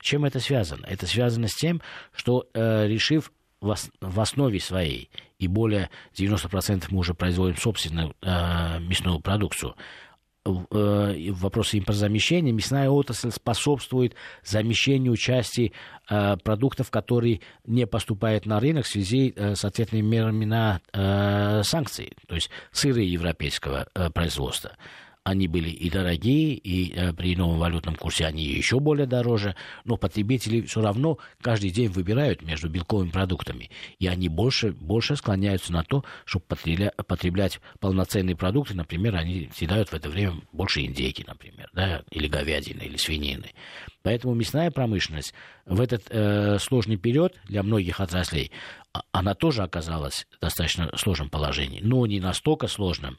[0.00, 0.86] Чем это связано?
[0.86, 1.82] Это связано с тем,
[2.14, 9.20] что э, решив в основе своей, и более 90% мы уже производим собственную э, мясную
[9.20, 9.74] продукцию,
[10.44, 14.14] э, вопросы импортозамещения, мясная отрасль способствует
[14.44, 15.72] замещению части
[16.08, 20.80] э, продуктов, которые не поступают на рынок в связи э, с ответными мерами на
[21.64, 24.72] санкции, то есть сыры европейского производства
[25.28, 29.54] они были и дорогие, и э, при новом валютном курсе они еще более дороже,
[29.84, 35.72] но потребители все равно каждый день выбирают между белковыми продуктами, и они больше, больше склоняются
[35.72, 41.24] на то, чтобы потребля, потреблять полноценные продукты, например, они съедают в это время больше индейки,
[41.26, 43.52] например, да, или говядины, или свинины.
[44.02, 45.34] Поэтому мясная промышленность
[45.66, 48.50] в этот э, сложный период для многих отраслей,
[48.94, 53.18] а, она тоже оказалась в достаточно сложном положении, но не настолько сложным,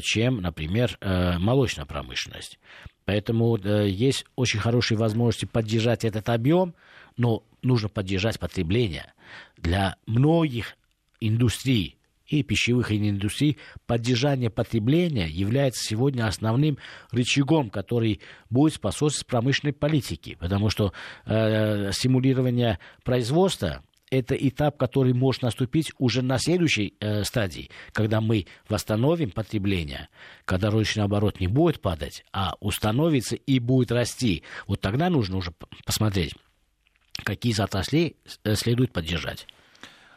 [0.00, 2.58] чем, например, э, молочная промышленность.
[3.04, 6.74] Поэтому э, есть очень хорошие возможности поддержать этот объем,
[7.16, 9.12] но нужно поддержать потребление.
[9.56, 10.76] Для многих
[11.20, 11.96] индустрий
[12.26, 16.78] и пищевых индустрий поддержание потребления является сегодня основным
[17.12, 18.20] рычагом, который
[18.50, 20.92] будет способствовать промышленной политике, потому что
[21.24, 28.46] э, стимулирование производства это этап, который может наступить уже на следующей э, стадии, когда мы
[28.68, 30.08] восстановим потребление,
[30.44, 34.42] когда розничный оборот не будет падать, а установится и будет расти.
[34.66, 35.52] Вот тогда нужно уже
[35.84, 36.34] посмотреть,
[37.24, 39.46] какие отрасли э, следует поддержать.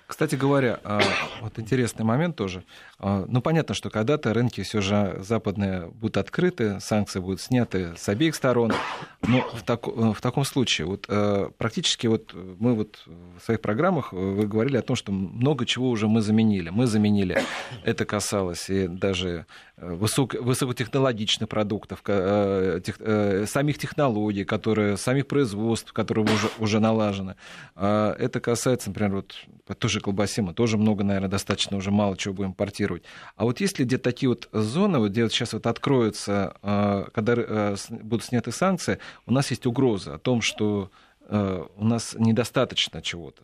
[0.09, 1.01] Кстати говоря, а,
[1.39, 2.63] вот интересный момент тоже.
[2.97, 8.09] А, ну, понятно, что когда-то рынки все же западные будут открыты, санкции будут сняты с
[8.09, 8.73] обеих сторон.
[9.21, 14.11] Но в, так, в таком случае, вот, э, практически вот мы вот в своих программах
[14.11, 16.71] вы говорили о том, что много чего уже мы заменили.
[16.71, 17.43] Мы заменили,
[17.83, 19.45] это касалось и даже
[19.77, 27.35] высок, высокотехнологичных продуктов, э, тех, э, самих технологий, которые, самих производств, которые уже, уже налажены.
[27.75, 29.35] А это касается, например, вот
[29.77, 33.03] тоже колбасе мы тоже много, наверное, достаточно уже мало чего будем импортировать.
[33.35, 37.75] А вот если где-то такие вот зоны, вот где вот сейчас вот откроются, э, когда
[37.89, 40.91] будут сняты санкции, у нас есть угроза о том, что
[41.31, 43.43] у нас недостаточно чего-то.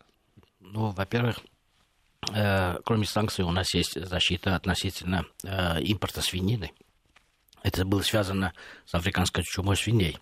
[0.60, 1.38] Ну, во-первых,
[2.34, 6.72] Э, кроме санкций, у нас есть защита относительно э, импорта свинины.
[7.64, 8.53] Это было связано
[8.86, 10.18] с африканской чумой свиней.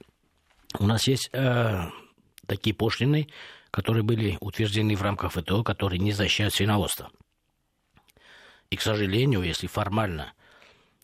[0.80, 1.90] У нас есть э,
[2.48, 3.30] такие пошлины,
[3.74, 7.10] которые были утверждены в рамках ВТО, которые не защищают свиноводство.
[8.70, 10.34] И, к сожалению, если формально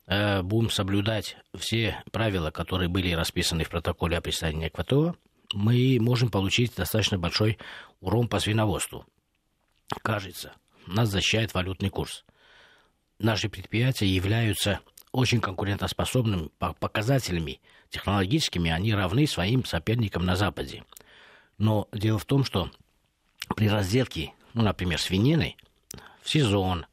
[0.05, 5.15] э, будем соблюдать все правила, которые были расписаны в протоколе о присоединении к ВТО,
[5.55, 7.57] мы можем получить достаточно большой
[8.01, 9.03] урон по свиноводству.
[10.03, 10.53] Кажется,
[10.86, 12.24] нас защищает валютный курс.
[13.17, 14.80] Наши предприятия являются
[15.11, 20.84] очень конкурентоспособными показателями технологическими, они равны своим соперникам на Западе.
[21.60, 22.72] Но дело в том, что
[23.55, 25.55] при разделке, ну, например, свинины
[26.24, 26.88] в сезон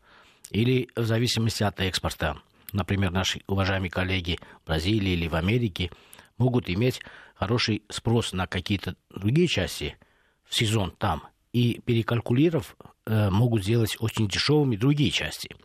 [0.50, 2.36] или в зависимости от экспорта,
[2.72, 5.90] например, наши уважаемые коллеги в Бразилии или в Америке
[6.36, 7.00] могут иметь
[7.34, 9.96] хороший спрос на какие-то другие части
[10.44, 11.22] в сезон там–
[11.56, 15.56] и перекалькулировав, э, могут сделать очень дешевыми другие части.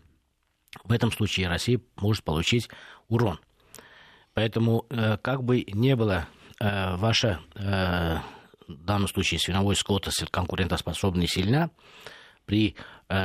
[0.85, 2.69] В этом случае Россия может получить
[3.09, 3.41] урон.
[4.33, 6.29] Поэтому, э, как бы не было
[6.61, 7.41] э, ваша,
[8.77, 11.69] в данном случае, свиновой скот конкурентоспособна и сильна,
[12.45, 12.75] при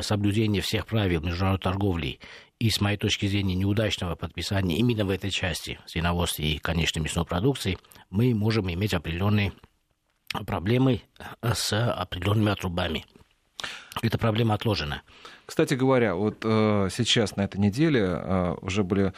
[0.02, 2.20] соблюдении всех правил международной торговли
[2.58, 7.24] и, с моей точки зрения, неудачного подписания именно в этой части свиноводства и конечной мясной
[7.24, 7.78] продукции,
[8.10, 9.52] мы можем иметь определенные
[10.46, 11.04] проблемой
[11.42, 13.04] э, с определенными отрубами.
[14.02, 15.02] Эта проблема отложена.
[15.46, 19.12] Кстати говоря, вот э, сейчас на этой неделе э, уже были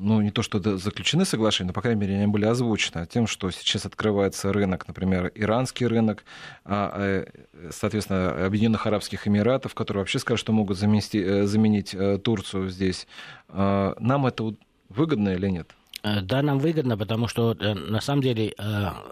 [0.00, 3.50] ну, не то что заключены соглашения, но, по крайней мере, они были озвучены тем, что
[3.50, 6.24] сейчас открывается рынок, например, иранский рынок,
[6.64, 11.94] а, э, соответственно, Объединенных Арабских Эмиратов, которые вообще скажут, что могут замести, э, заменить
[12.24, 13.06] Турцию здесь.
[13.48, 14.54] Нам это
[14.88, 15.70] выгодно или нет?
[16.02, 18.54] Да, нам выгодно, потому что на самом деле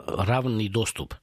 [0.07, 1.15] равный доступ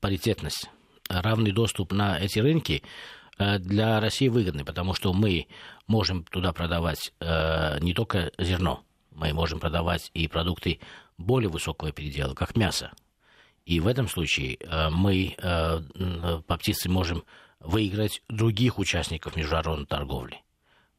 [0.00, 0.70] паритетность,
[1.08, 3.19] равный доступ на эти рынки э,
[3.58, 5.46] для России выгодны, потому что мы
[5.86, 10.80] можем туда продавать э, не только зерно, мы можем продавать и продукты
[11.18, 12.92] более высокого передела, как мясо.
[13.66, 15.34] И в этом случае э, мы
[16.46, 17.24] по птице можем
[17.60, 20.42] выиграть других участников международной торговли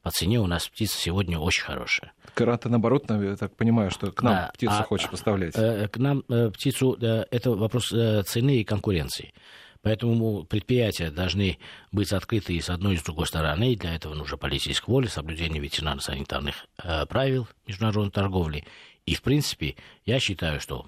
[0.02, 2.14] по цене у нас птица сегодня очень хорошая.
[2.34, 5.56] Карата, наоборот, я так понимаю, что к нам да, птицу а, хочешь поставлять.
[5.56, 9.34] Э, к нам э, птицу, э, это вопрос э, цены и конкуренции.
[9.82, 11.58] Поэтому предприятия должны
[11.92, 13.74] быть открыты и с одной, и с другой стороны.
[13.74, 18.64] И для этого нужна политическая воля, соблюдение ветеринарно-санитарных э, правил международной торговли.
[19.06, 19.76] И, в принципе,
[20.06, 20.86] я считаю, что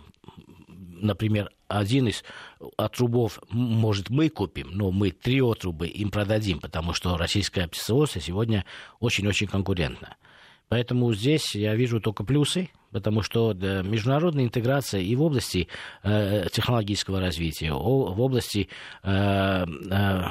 [1.04, 2.24] например, один из
[2.78, 8.66] отрубов, может, мы купим, но мы три отрубы им продадим, потому что российская птицеводство сегодня
[9.00, 10.16] очень-очень конкурентна.
[10.70, 15.68] Поэтому здесь я вижу только плюсы, потому что международная интеграция и в области
[16.04, 18.70] э, технологического развития, в области
[19.04, 20.24] э, э,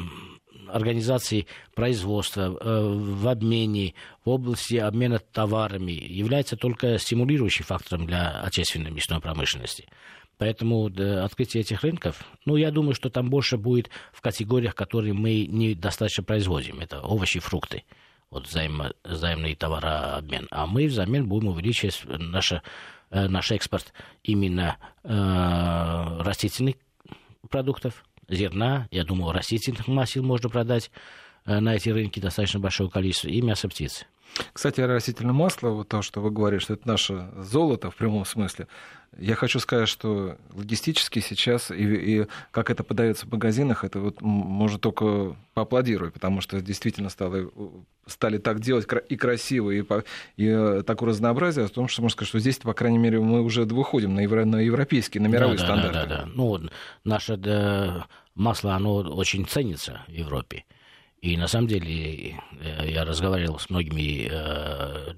[0.73, 3.95] организации производства, э, в обмене,
[4.25, 9.89] в области обмена товарами является только стимулирующим фактором для отечественной мясной промышленности.
[10.39, 15.13] Поэтому да, открытие этих рынков, ну, я думаю, что там больше будет в категориях, которые
[15.13, 16.81] мы недостаточно производим.
[16.81, 17.85] Это овощи, фрукты,
[18.33, 20.49] вот взаимо, взаимный товарообмен.
[20.51, 22.63] А мы взамен будем увеличивать наше,
[23.11, 23.93] э, наш экспорт
[24.25, 26.77] именно э, растительных
[27.51, 28.89] продуктов, зерна.
[28.91, 30.91] Я думаю, растительных масел можно продать
[31.45, 34.07] э, на эти рынки достаточно большое количество, и мясо птицы.
[34.55, 38.67] Кстати, растительное масло, вот то, что вы говорите, что это наше золото в прямом смысле,
[39.19, 44.21] я хочу сказать, что логистически сейчас, и, и как это подается в магазинах, это вот
[44.21, 47.51] можно только поаплодировать, потому что действительно стало,
[48.07, 49.85] стали так делать и красиво, и,
[50.37, 53.43] и э, такое разнообразие, о том, что можно сказать, что здесь, по крайней мере, мы
[53.43, 55.93] уже выходим на, евро, на европейские, на мировые да, стандарты.
[55.93, 56.29] Да, да, да.
[56.35, 56.61] Ну,
[57.05, 60.65] наше да, масло, оно очень ценится в Европе.
[61.21, 65.15] И на самом деле э, я разговаривал с многими э,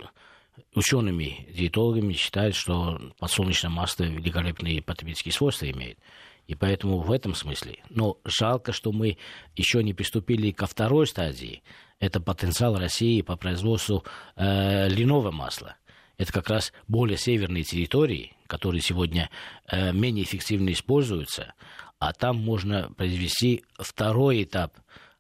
[0.75, 5.99] учеными, диетологами, считают, что подсолнечное масло великолепные потребительские свойства имеет.
[6.47, 7.79] И поэтому в этом смысле.
[7.89, 9.17] Но жалко, что мы
[9.57, 11.63] еще не приступили ко второй стадии.
[12.01, 14.05] Это потенциал России по производству
[14.37, 15.77] э, льняного масла.
[16.19, 19.31] Это как раз более северные территории, которые сегодня
[19.67, 21.55] э, менее эффективно используются,
[21.99, 24.77] а там можно произвести второй этап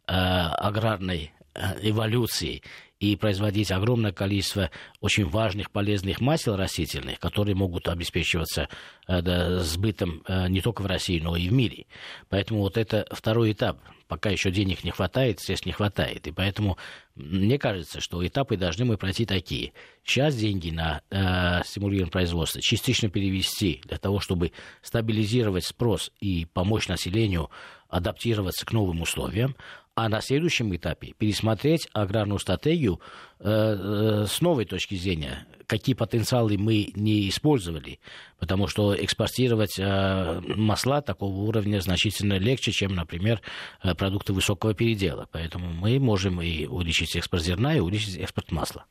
[0.06, 2.62] э, аграрной э, эволюции
[3.04, 8.68] и производить огромное количество очень важных полезных масел растительных, которые могут обеспечиваться
[9.06, 11.84] э, да, сбытом э, не только в России, но и в мире.
[12.30, 13.78] Поэтому вот это второй этап.
[14.08, 16.26] Пока еще денег не хватает, здесь не хватает.
[16.26, 16.78] И поэтому
[17.14, 19.72] мне кажется, что этапы должны мы пройти такие.
[20.02, 26.88] Сейчас деньги на э, стимулирование производства частично перевести для того, чтобы стабилизировать спрос и помочь
[26.88, 27.50] населению
[27.88, 29.56] адаптироваться к новым условиям
[29.94, 33.00] а на следующем этапе пересмотреть аграрную стратегию
[33.38, 38.00] э, э, с новой точки зрения, какие потенциалы мы не использовали,
[38.38, 43.40] потому что экспортировать э, масла такого уровня значительно легче, чем, например,
[43.82, 45.28] э, продукты высокого передела.
[45.30, 48.84] Поэтому мы можем и увеличить экспорт зерна, и увеличить экспорт масла.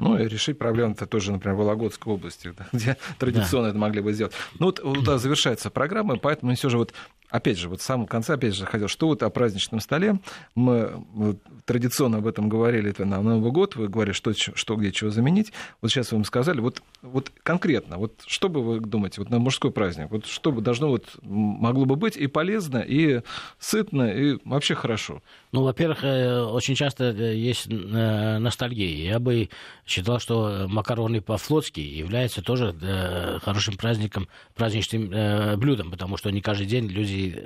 [0.00, 3.70] Ну, и решить проблему-то тоже, например, в Вологодской области, где традиционно да.
[3.70, 4.32] это могли бы сделать.
[4.58, 6.92] Ну, вот, вот да, завершается программа, поэтому все же вот
[7.30, 10.18] опять же, вот в самом конце, опять же, хотел, что вот о праздничном столе,
[10.54, 14.92] мы вот, традиционно об этом говорили это на Новый год, вы говорили, что, что где
[14.92, 19.20] чего заменить, вот сейчас вы им сказали, вот, вот конкретно, вот что бы вы думаете,
[19.20, 23.22] вот на мужской праздник, вот что бы должно вот, могло бы быть и полезно, и
[23.58, 25.22] сытно, и вообще хорошо?
[25.52, 29.10] Ну, во-первых, э, очень часто э, есть э, ностальгия.
[29.12, 29.48] Я бы
[29.84, 32.74] считал, что макароны по-флотски являются тоже
[33.42, 37.42] хорошим праздником, праздничным блюдом, потому что не каждый день люди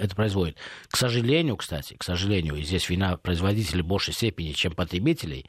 [0.00, 0.56] это производит.
[0.88, 5.46] К сожалению, кстати, к сожалению, здесь вина производителей в большей степени, чем потребителей,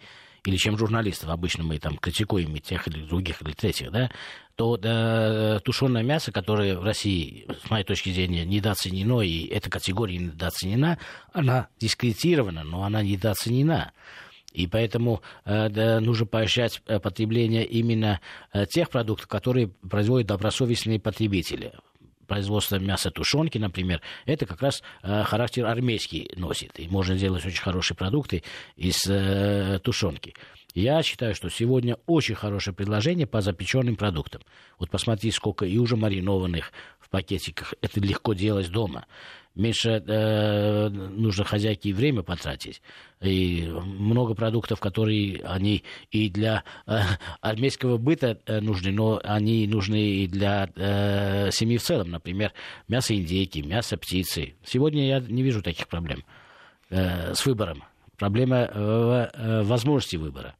[0.48, 4.10] или чем журналистов, обычно мы там критикуем и тех или других или третьих, да,
[4.56, 10.18] то да, тушеное мясо, которое в России, с моей точки зрения, недооценено, и эта категория
[10.18, 11.00] недооценена,
[11.34, 13.92] она дискредитирована, но она недооценена.
[14.54, 18.22] И поэтому э, да, нужно поощрять э, потребление именно
[18.54, 21.74] э, тех продуктов, которые производят добросовестные потребители
[22.28, 26.80] производство мяса тушенки, например, это как раз э, характер армейский носит.
[26.80, 28.44] И можно сделать очень хорошие продукты
[28.76, 30.34] из э, тушенки.
[30.74, 34.42] Я считаю, что сегодня очень хорошее предложение по запеченным продуктам.
[34.78, 37.74] Вот посмотри, сколько и уже маринованных в пакетиках.
[37.82, 39.06] Это легко делать дома
[39.58, 42.82] меньше э, нужно хозяйке время потратить.
[43.22, 47.00] И много продуктов, которые они и для э,
[47.42, 52.12] армейского быта э, нужны, но они нужны и для э, семьи в целом.
[52.12, 52.54] Например,
[52.88, 54.54] мясо индейки, мясо птицы.
[54.64, 56.24] Сегодня я не вижу таких проблем
[56.90, 57.84] э, с выбором.
[58.18, 60.56] Проблема в э, возможности выбора.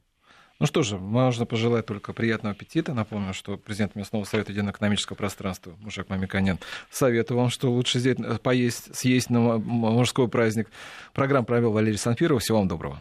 [0.60, 2.94] Ну что же, можно пожелать только приятного аппетита.
[2.94, 6.58] Напомню, что президент Местного совета единого экономического пространства Мушек Мамиканян
[6.90, 10.70] советую вам, что лучше здесь поесть, съесть на мужской праздник.
[11.14, 12.42] Программу провел Валерий Санфиров.
[12.42, 12.96] Всего вам доброго.